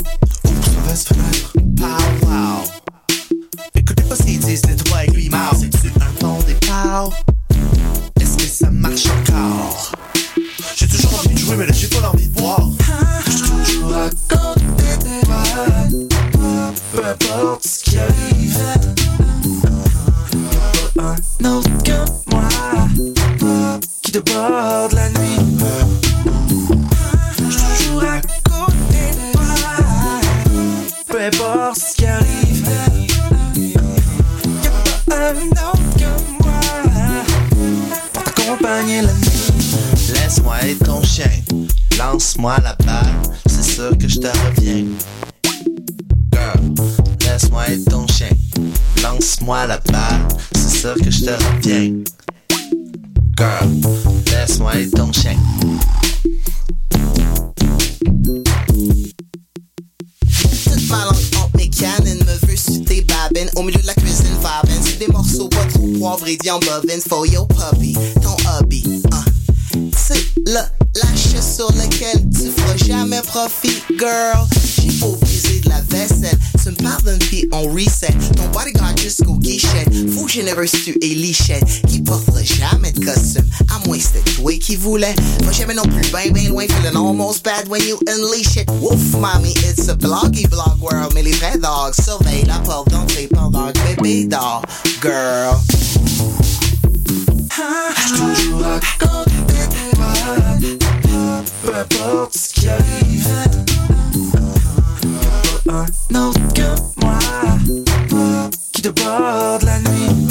[42.39, 44.85] Lance-moi la balle, c'est sûr que je te reviens.
[46.33, 46.75] Girl,
[47.21, 48.31] laisse-moi être ton chien,
[49.03, 51.95] lance-moi la balle, c'est sûr que je te reviens.
[53.37, 53.69] Girl,
[54.31, 55.37] laisse-moi être ton chien.
[60.89, 64.39] Ma langue entre mes canines me veut sur tes babines Au milieu de la cuisine
[64.41, 69.03] vabine C'est des morceaux pas trop poivrés en bovine For your puppy, ton hobby
[70.49, 74.47] le lâche sur lequel tu feras jamais profit Girl,
[74.81, 78.15] j'ai beau de la vaisselle Tu me pardonnes pis on reset.
[78.35, 81.65] Ton bodyguard jusqu'au guichet Fou généreux tu es lichette.
[81.89, 83.45] Qui portera jamais de costume
[83.75, 85.15] À moins c'était toi qui voulais.
[85.45, 88.71] Pas jamais non plus ben ben loin Feeling almost bad when you unleash it.
[88.81, 93.29] Woof mommy it's a bloggy blog world Mais les vrais dogs surveillent la porte d'entrée
[93.31, 94.63] pendant que bébé dort
[95.03, 95.59] Girl.
[101.63, 103.29] Peu importe ce qui arrive.
[105.65, 107.19] Pas un autre que moi
[108.73, 110.29] qui te borde la nuit.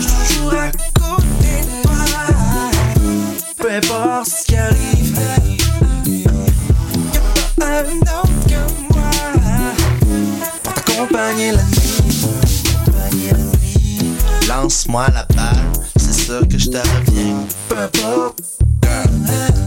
[0.00, 2.02] J'suis toujours à côté de toi.
[3.56, 5.20] Peu importe ce qui arrive.
[7.14, 7.20] Y'a
[7.56, 8.60] pas un autre que
[8.92, 9.10] moi
[10.62, 12.26] pour t'accompagner la nuit.
[12.84, 14.48] T'accompagner la nuit.
[14.48, 17.46] Lance-moi la balle C'est sûr que je te reviens.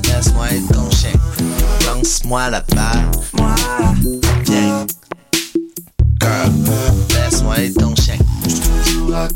[0.03, 1.14] Laisse-moi être ton chien.
[1.86, 3.09] Lance-moi la balle.
[4.45, 4.86] Viens.
[6.20, 6.51] Girl,
[7.09, 8.18] laisse-moi être ton chien.
[9.07, 9.32] Girl,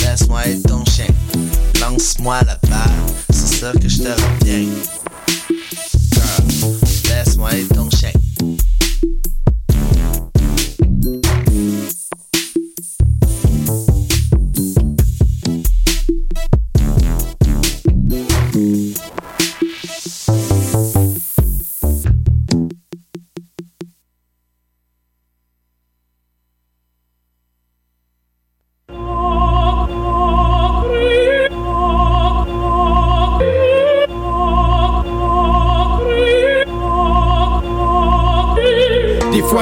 [0.00, 1.06] laisse-moi être ton chien.
[1.80, 2.90] Lance-moi la balle.
[3.30, 4.66] C'est sûr que je te reviens.
[7.08, 7.83] Laisse-moi être ton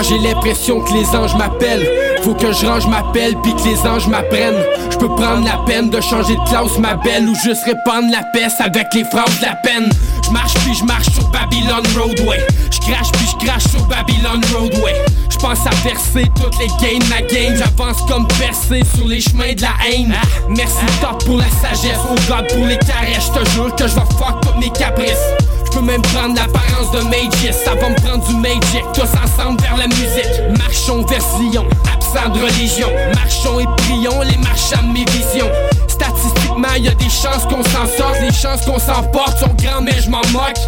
[0.02, 1.86] j'ai l'impression que les anges m'appellent.
[2.22, 4.62] Faut que je range ma pelle puis que les anges m'apprennent.
[4.90, 8.22] Je peux prendre la peine de changer de classe ma belle Ou juste répandre la
[8.32, 9.88] peste avec les phrases de la peine.
[10.24, 12.38] Je marche puis je marche sur Babylon Roadway.
[12.70, 14.94] Je crache puis je crache sur Babylon Roadway.
[15.30, 19.54] Je pense à verser toutes les gains ma game J'avance comme percé sur les chemins
[19.54, 20.14] de la haine.
[20.48, 23.30] Merci top pour la sagesse, oh God pour les caresses.
[23.34, 26.90] Je te jure que je vais fuck toutes mes caprices je peux même prendre l'apparence
[26.92, 28.84] de Magis Ça va me prendre du Magic.
[28.94, 30.58] Tous ensemble vers la musique.
[30.58, 32.88] Marchons vers Sion Absent de religion.
[33.14, 35.50] Marchons et prions Les marchands de mes visions.
[35.88, 38.20] Statistiquement y a des chances qu'on s'en sorte.
[38.20, 40.58] Les chances qu'on s'emporte sont grandes mais je m'en moque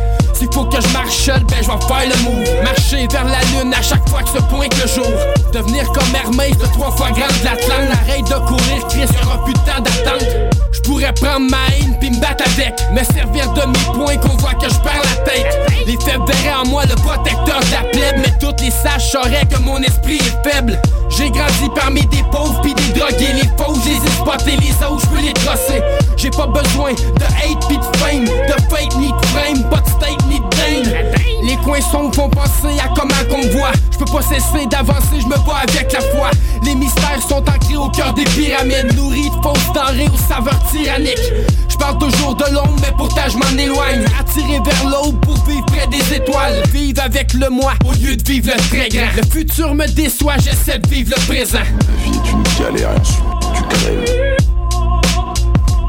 [0.45, 2.63] s'il faut que je marche seul, ben je vais faire le move.
[2.63, 5.13] Marcher vers la lune à chaque fois que se pointe le jour.
[5.53, 7.91] Devenir comme Hermès de trois fois grande de l'Atlante.
[7.93, 10.29] Arrête de courir, Chris, y'aura plus de temps d'attente.
[10.73, 12.75] Je pourrais prendre ma haine puis me battre avec.
[12.93, 15.87] Me servir de mes points qu'on voit que je perds la tête.
[15.87, 18.17] Les faibles verraient en moi le protecteur de la plèbe.
[18.19, 20.79] Mais toutes les sages sauraient que mon esprit est faible.
[21.17, 23.33] J'ai grandi parmi des pauvres puis des drogués.
[23.35, 25.81] Les faux, je les ai les autres, je peux les trosser.
[26.17, 29.89] J'ai pas besoin de hate puis de fame, de fake ni de frame, pas de
[29.89, 31.14] state ni de dame.
[31.65, 33.73] Coins sombres font penser à comment qu'on me voit.
[33.91, 36.31] Je peux pas cesser d'avancer, je me bats avec la foi.
[36.63, 41.33] Les mystères sont ancrés au cœur des pyramides, nourris de fausses denrées aux saveurs tyranniques.
[41.69, 44.05] Je parle toujours de l'ombre, mais pourtant je m'en éloigne.
[44.21, 46.63] Attiré vers l'aube pour vivre près des étoiles.
[46.73, 49.11] Vivre avec le moi au lieu de vivre le très grand.
[49.17, 51.59] Le futur me déçoit, j'essaie de vivre le présent.
[51.59, 54.37] La vie est une galère tu crèves.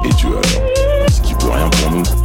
[0.05, 2.24] Et Dieu alors Est-ce qu'il peut rien pour nous?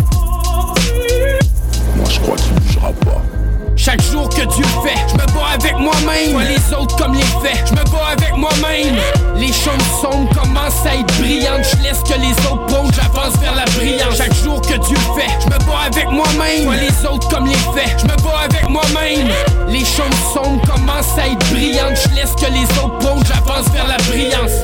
[6.28, 8.96] Les autres comme les faits, je me bats avec moi-même.
[9.36, 11.64] Les choses sombres commencent à être brillantes.
[11.72, 14.16] Je laisse que les autres plongent, j'avance vers la brillance.
[14.16, 16.72] Chaque jour que Dieu fait, je me bats avec moi-même.
[16.80, 19.28] Les autres comme les faits, je me bats avec moi-même.
[19.68, 21.96] Les choses sombres commencent à être brillantes.
[21.96, 24.60] Je laisse que les autres plongent, j'avance vers la brillance.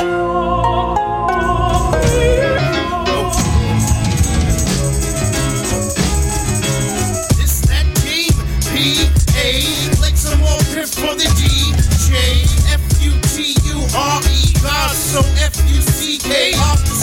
[10.96, 12.48] For the DJ.
[12.72, 14.38] F-U-T-U-R-E.
[14.62, 16.54] God, so F-U-C-K.
[16.54, 16.95] Off the squad.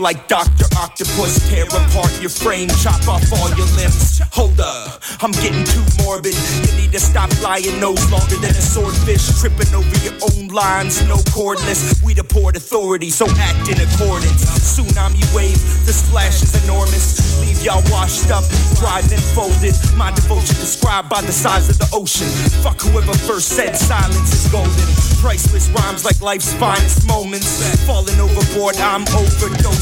[0.00, 0.64] Like Dr.
[0.76, 1.48] Octopus.
[1.50, 4.20] Tear apart your frame, chop off all your limbs.
[4.32, 6.34] Hold up, I'm getting too morbid.
[6.34, 9.28] You need to stop lying nose longer than a swordfish.
[9.38, 12.02] Tripping over your own lines, no cordless.
[12.02, 14.42] We the port authority, so act in accordance.
[14.64, 17.38] Tsunami wave, the splash is enormous.
[17.40, 18.44] Leave y'all washed up,
[18.80, 19.76] dried and folded.
[19.96, 22.28] My devotion described by the size of the ocean.
[22.64, 24.88] Fuck whoever first said silence is golden.
[25.20, 27.60] Priceless rhymes like life's finest moments.
[27.86, 29.04] Falling overboard, I'm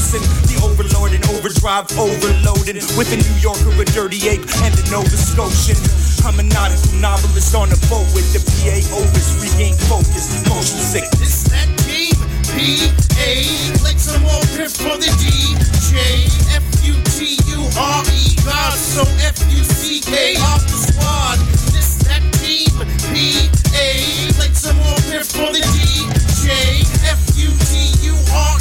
[0.09, 0.25] overdosing.
[0.47, 2.75] The overlord in overdrive, overloaded.
[2.97, 5.77] With a New Yorker, a dirty ape, and a Nova Scotian.
[6.25, 9.37] I'm a nautical novelist on a boat with the PA Ovis.
[9.41, 11.43] Regain focus, motion sickness.
[11.49, 12.15] That team,
[12.53, 13.45] P-A.
[13.83, 16.27] Like some more piff for the DJ.
[16.55, 18.21] F-U-T-U-R-E.
[18.45, 20.35] God, so F-U-C-K.
[20.37, 21.37] Off the squad.
[21.73, 22.73] This that team,
[23.13, 24.33] P-A.
[24.39, 26.83] Like some more piff for the DJ.
[27.05, 28.58] F-U-T-U-R-E.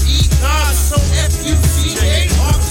[0.72, 2.30] So F-U-C-K.
[2.47, 2.62] Off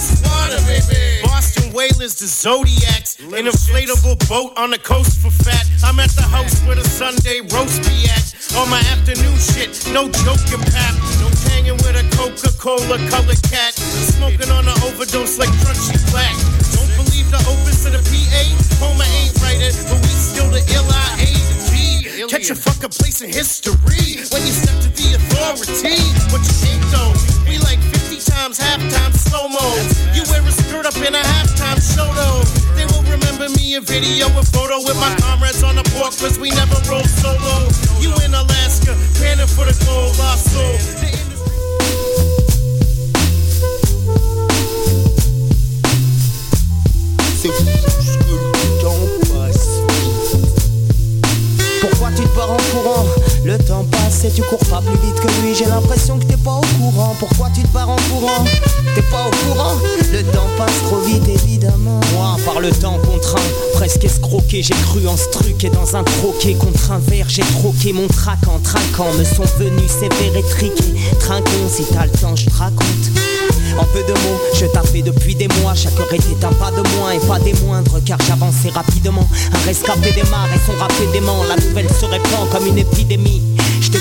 [0.48, 1.22] the baby.
[1.22, 3.18] Boston Whalers, the Zodiacs.
[3.20, 5.66] An inflatable boat on the coast for fat.
[5.84, 8.24] I'm at the house where the Sunday roast be at.
[8.56, 10.94] On my afternoon shit, no you pap.
[11.20, 13.74] No hanging with a Coca-Cola colored cat.
[13.76, 16.32] Smoking on an overdose like crunchy black.
[16.72, 18.42] Don't believe the opus of the PA.
[18.80, 21.67] Homer ain't right it, but we still the L-I-A, the
[22.18, 22.26] G.
[22.26, 26.02] Catch a fucking place in history when you step to the authority.
[26.34, 27.14] But you ain't though.
[27.46, 29.66] We like 50 times times, halftime slow mo.
[30.14, 32.42] You wear a skirt up in a halftime show though.
[32.74, 36.38] They will remember me in video and photo with my comrades on the porch, cause
[36.38, 37.68] we never roll solo.
[38.00, 40.78] You in Alaska, panning for the gold, lost soul.
[47.42, 47.98] The C'est
[51.80, 53.06] Pourquoi tu te barres en courant
[53.44, 55.54] Le temps passe et tu cours pas plus vite que lui.
[55.54, 57.14] J'ai l'impression que t'es pas au courant.
[57.18, 58.44] Pourquoi tu te barres en courant
[58.94, 59.76] T'es pas au courant
[60.12, 62.00] Le temps passe trop vite évidemment.
[62.14, 63.40] Moi, par le temps contraint,
[63.74, 67.42] presque escroqué, j'ai cru en ce truc et dans un troquet contre un verre, j'ai
[67.42, 69.12] troqué mon trac en trinquant.
[69.18, 70.94] Me sont venus sévères et triqués.
[71.20, 73.10] Trinquons si t'as le temps, je te raconte.
[73.76, 75.74] En peu de mots, je taffais depuis des mois.
[75.74, 79.28] Chaque heure était un pas de moins et pas des moindres, car j'avançais rapidement.
[79.52, 81.42] Un rescapé démarre et son rap dément.
[81.48, 83.57] La nouvelle se répand comme une épidémie.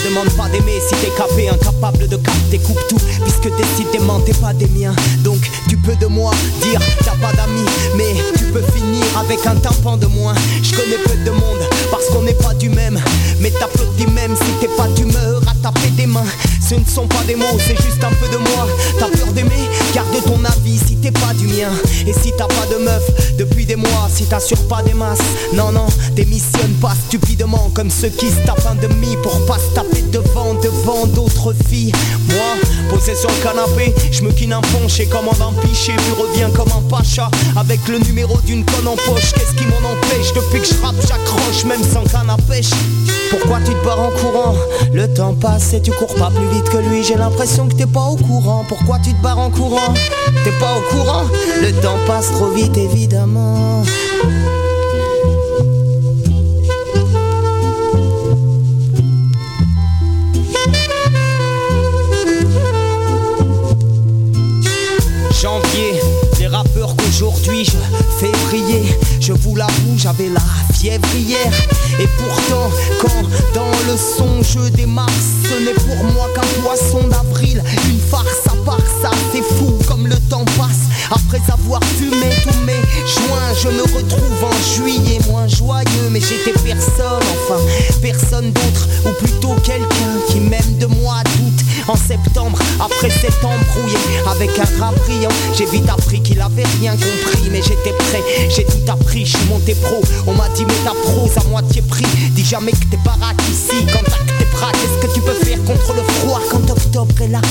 [0.07, 4.53] Demande pas d'aimer si t'es capé, incapable de capter, coupe tout, puisque décidément t'es pas
[4.53, 4.95] des miens.
[5.21, 5.37] Donc
[5.67, 6.31] tu peux de moi
[6.61, 7.65] dire t'as pas d'amis,
[7.97, 10.35] mais tu peux finir avec un tympan de moins.
[10.63, 11.59] Je connais peu de monde
[11.91, 12.97] parce qu'on n'est pas du même,
[13.41, 16.23] mais t'applaudis même si t'es pas d'humeur à taper des mains.
[16.67, 18.67] Ce ne sont pas des mots, c'est juste un peu de moi.
[18.99, 21.71] T'as peur d'aimer, garde ton avis si t'es pas du mien.
[22.05, 23.03] Et si t'as pas de meuf
[23.37, 25.19] depuis des mois, si t'assures pas des masses,
[25.53, 29.73] non, non, démissionne pas stupidement comme ceux qui se tapent un demi pour pas se
[29.75, 31.91] taper devant, devant d'autres filles.
[32.29, 36.13] Moi, posé sur le canapé, je me quine un ponche et commande un pichet, puis
[36.21, 39.33] reviens comme un pacha avec le numéro d'une conne en poche.
[39.33, 42.71] Qu'est-ce qui m'en empêche Depuis que je rappe, j'accroche même sans canne à pêche.
[43.29, 44.55] Pourquoi tu te barres en courant
[44.93, 47.03] Le temps passe et tu cours pas plus vite que lui.
[47.03, 48.65] J'ai l'impression que t'es pas au courant.
[48.67, 49.93] Pourquoi tu te barres en courant
[50.43, 51.23] T'es pas au courant
[51.61, 53.83] Le temps passe trop vite évidemment.
[65.41, 65.93] Janvier,
[66.39, 67.77] les rappeurs qu'aujourd'hui je
[68.19, 68.97] fais briller.
[69.19, 70.41] Je vous l'avoue, j'avais la
[70.73, 71.51] fièvre hier.
[71.99, 73.21] Et pourtant, quand
[73.53, 75.07] dans le son je démarre,
[75.43, 77.63] ce n'est pour moi qu'un poisson d'avril.
[77.89, 80.87] Une farce à part ça, c'est fou comme le temps passe.
[81.11, 86.09] Après avoir fumé tous mes joints, je me retrouve en juillet moins joyeux.
[86.11, 87.61] Mais j'étais personne, enfin,
[88.01, 88.87] personne d'autre.
[89.05, 91.65] Ou plutôt quelqu'un qui même de moi doute.
[91.87, 93.97] En septembre, après cet embrouillé
[94.29, 97.49] avec un rap brillant, j'ai vite appris qu'il avait rien compris.
[97.51, 100.01] Mais j'étais prêt, j'ai tout appris, je suis monté pro.
[100.25, 102.05] On m'a dit, mais ta prose à moitié prix.
[102.31, 104.03] Dis jamais que t'es baraque ici, quand
[104.71, 107.41] qu'est-ce que tu peux faire contre le froid quand octobre est là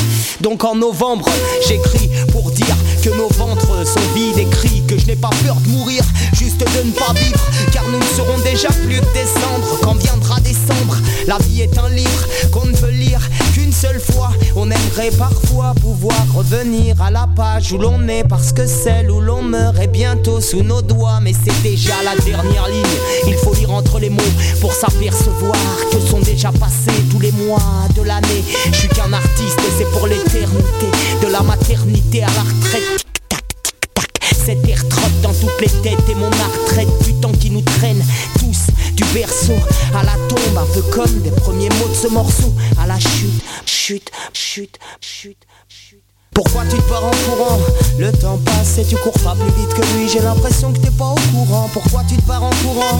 [0.41, 1.29] Donc en novembre,
[1.67, 5.57] j'écris pour dire que nos ventres sont vides et cris que je n'ai pas peur
[5.57, 6.03] de mourir,
[6.35, 7.41] juste de ne pas vivre.
[7.73, 10.97] Car nous ne serons déjà plus que décembre quand viendra décembre.
[11.27, 13.21] La vie est un livre qu'on ne peut lire
[13.77, 14.31] seule fois.
[14.55, 19.21] On aimerait parfois pouvoir revenir à la page où l'on est parce que celle où
[19.21, 21.21] l'on meurt est bientôt sous nos doigts.
[21.21, 22.99] Mais c'est déjà la dernière ligne.
[23.27, 25.57] Il faut lire entre les mots pour s'apercevoir
[25.93, 27.61] que sont déjà passés tous les mois
[27.95, 28.43] de l'année.
[28.73, 30.87] Je suis qu'un artiste et c'est pour l'éternité.
[31.21, 33.05] De la maternité à la retraite.
[34.47, 37.63] Cet air trotte dans toutes les têtes et mon art traite du temps qui nous
[37.63, 38.03] traîne
[38.39, 39.59] tous du berceau.
[39.95, 42.53] À la tombe, un peu comme des premiers mots de ce morceau.
[42.83, 45.39] À la chute, chute, chute, chute.
[46.35, 47.59] Pourquoi tu te pars en courant?
[47.99, 50.09] Le temps passe et tu cours pas plus vite que lui.
[50.09, 51.71] J'ai l'impression que t'es pas au courant.
[51.73, 52.99] Pourquoi tu te pars en courant?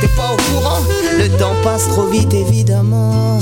[0.00, 0.80] T'es pas au courant?
[1.18, 3.40] Le temps passe trop vite évidemment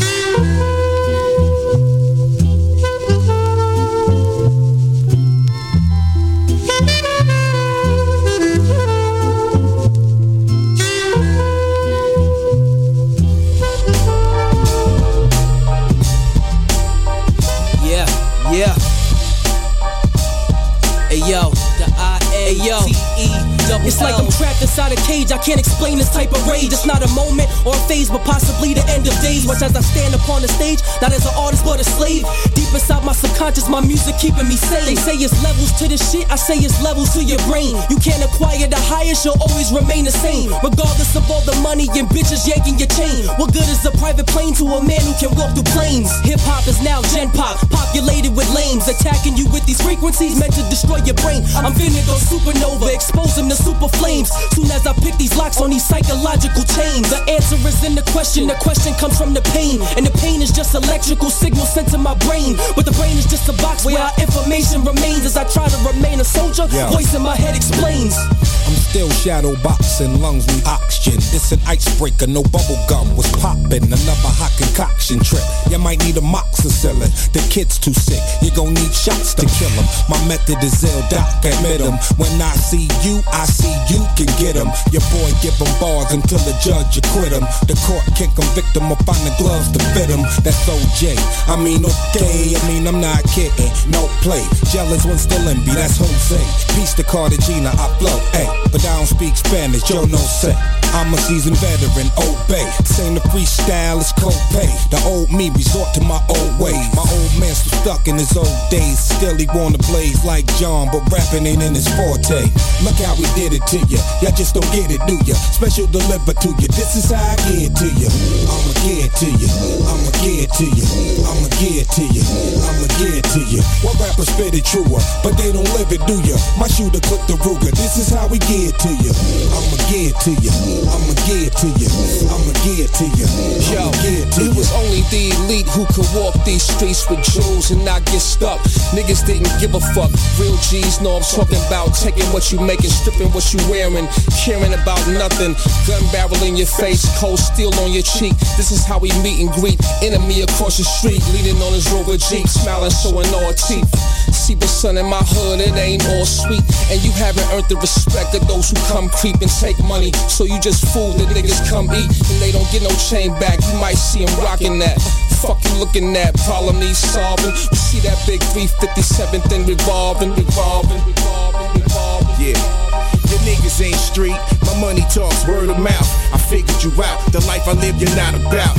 [23.85, 25.33] It's like I'm trapped inside a cage.
[25.33, 26.73] I can't explain this type of rage.
[26.73, 29.47] It's not a moment or a phase, but possibly the end of days.
[29.47, 32.25] Much as I stand upon the stage, not as an artist but a slave.
[32.55, 34.87] Deep inside my subconscious, my music keeping me sane.
[34.87, 36.31] They say it's levels to the shit.
[36.31, 37.75] I say it's levels to your brain.
[37.91, 40.55] You can't acquire the highest, you'll always remain the same.
[40.63, 43.27] Regardless of all the money and bitches yanking your chain.
[43.37, 46.11] What good is a private plane to a man who can walk through planes?
[46.23, 50.55] Hip hop is now gen pop, populated with lames, attacking you with these frequencies meant
[50.55, 51.43] to destroy your brain.
[51.59, 54.31] I'm Vinegar supernova, expose them to super flames.
[54.55, 58.07] Soon as I pick these locks on these psychological chains, the answer is in the
[58.15, 58.47] question.
[58.47, 61.99] The question comes from the pain, and the pain is just electrical signals sent to
[61.99, 62.55] my brain.
[62.79, 65.79] But the brain is just a box where our information remains as I try to
[65.83, 66.67] remain a soldier.
[66.95, 68.15] Voice in my head explains.
[68.15, 71.21] I'm still shadow boxing, lungs need oxygen.
[71.37, 73.85] It's an icebreaker, no bubble gum was popping.
[73.93, 75.45] Another hot concoction trip.
[75.69, 77.13] You might need a moxicillin.
[77.37, 79.85] The kid's too sick, you gon' need shots to kill him.
[80.09, 82.01] My method is ill, doc, admit him.
[82.17, 84.73] When I see you, I see you can get him.
[84.89, 87.45] Your boy give him bars until the judge acquit him.
[87.69, 90.25] The court can't convict him or find the gloves to fit him.
[90.41, 91.21] That's OJ.
[91.53, 93.69] I mean, okay, I mean, I'm not kidding.
[93.93, 94.41] No play.
[94.73, 96.41] Jealous one still envy, that's Jose.
[96.73, 98.49] Peace to Cartagena, I flow, ayy.
[98.73, 100.55] But I don't speak Spanish, yo, no sé.
[100.95, 102.65] I'm a seasoned veteran, obey.
[102.87, 104.71] Same the freestyle, it's pay.
[104.89, 106.89] The old me resort to my old ways.
[106.97, 108.99] My old man still stuck in his old days.
[108.99, 112.49] Still he wanna blaze like John, but rapping ain't in his forte.
[112.81, 114.01] Look how we did it to ya.
[114.25, 115.37] Y'all just don't get it, do ya?
[115.53, 116.69] Special deliver to ya.
[116.73, 118.09] This is how I get to ya.
[118.49, 119.51] I'ma get to ya.
[119.85, 120.87] I'ma get to ya.
[121.29, 122.25] I'ma get to ya.
[122.65, 123.61] I'ma get to ya.
[123.85, 126.41] What rappers spit it truer, but they don't live it, do ya?
[126.57, 127.69] My shooter clip the Ruger.
[127.77, 129.13] This is how we get to ya.
[129.55, 130.51] I'ma get to ya.
[130.91, 131.89] I'ma get to ya.
[132.27, 133.27] I'ma get to ya.
[133.71, 137.71] Yo, get to it was only the elite who could walk these streets with jewels
[137.71, 138.59] and not get stuck.
[138.97, 140.11] Niggas didn't give a fuck.
[140.41, 144.75] Real G's know I'm talking about taking what you making, stripping what you wearing, caring
[144.75, 145.55] about nothing.
[145.87, 148.35] Gun barrel in your face, cold steel on your cheek.
[148.57, 149.79] This is how we meet and greet.
[150.03, 154.16] Enemy across the street, leaning on his Rover Jeep, smiling, showing all teeth.
[154.47, 156.63] See the sun in my hood, it ain't all sweet.
[156.87, 160.13] And you haven't earned the respect of those who come creep and take money.
[160.31, 163.59] So you just fool the niggas come eat and they don't get no chain back.
[163.59, 165.03] You might see them rocking that.
[165.43, 167.51] Fuck you looking at, problem needs solving.
[167.51, 172.47] You see that big 357 thing revolving, revolving, revolving, revolving.
[172.47, 172.86] Yeah.
[173.31, 176.11] Your niggas ain't street, my money talks word of mouth.
[176.33, 178.77] I figured you out, the life I live you're not about.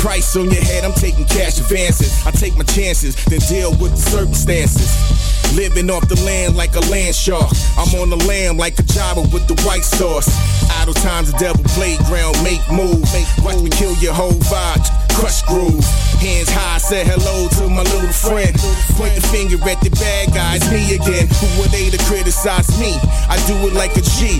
[0.00, 2.26] Price on your head, I'm taking cash advances.
[2.26, 5.13] I take my chances, then deal with the circumstances.
[5.52, 7.52] Living off the land like a land shark.
[7.76, 10.32] I'm on the lamb like a jobber with the white sauce.
[10.80, 13.04] Idle times the devil playground, make move.
[13.44, 14.82] Watch me kill your whole vibe,
[15.12, 15.84] crush groove.
[16.24, 18.56] Hands high, say hello to my little friend.
[18.96, 21.28] Point the finger at the bad guys, me again.
[21.28, 22.96] Who were they to criticize me?
[23.28, 24.32] I do it like a G.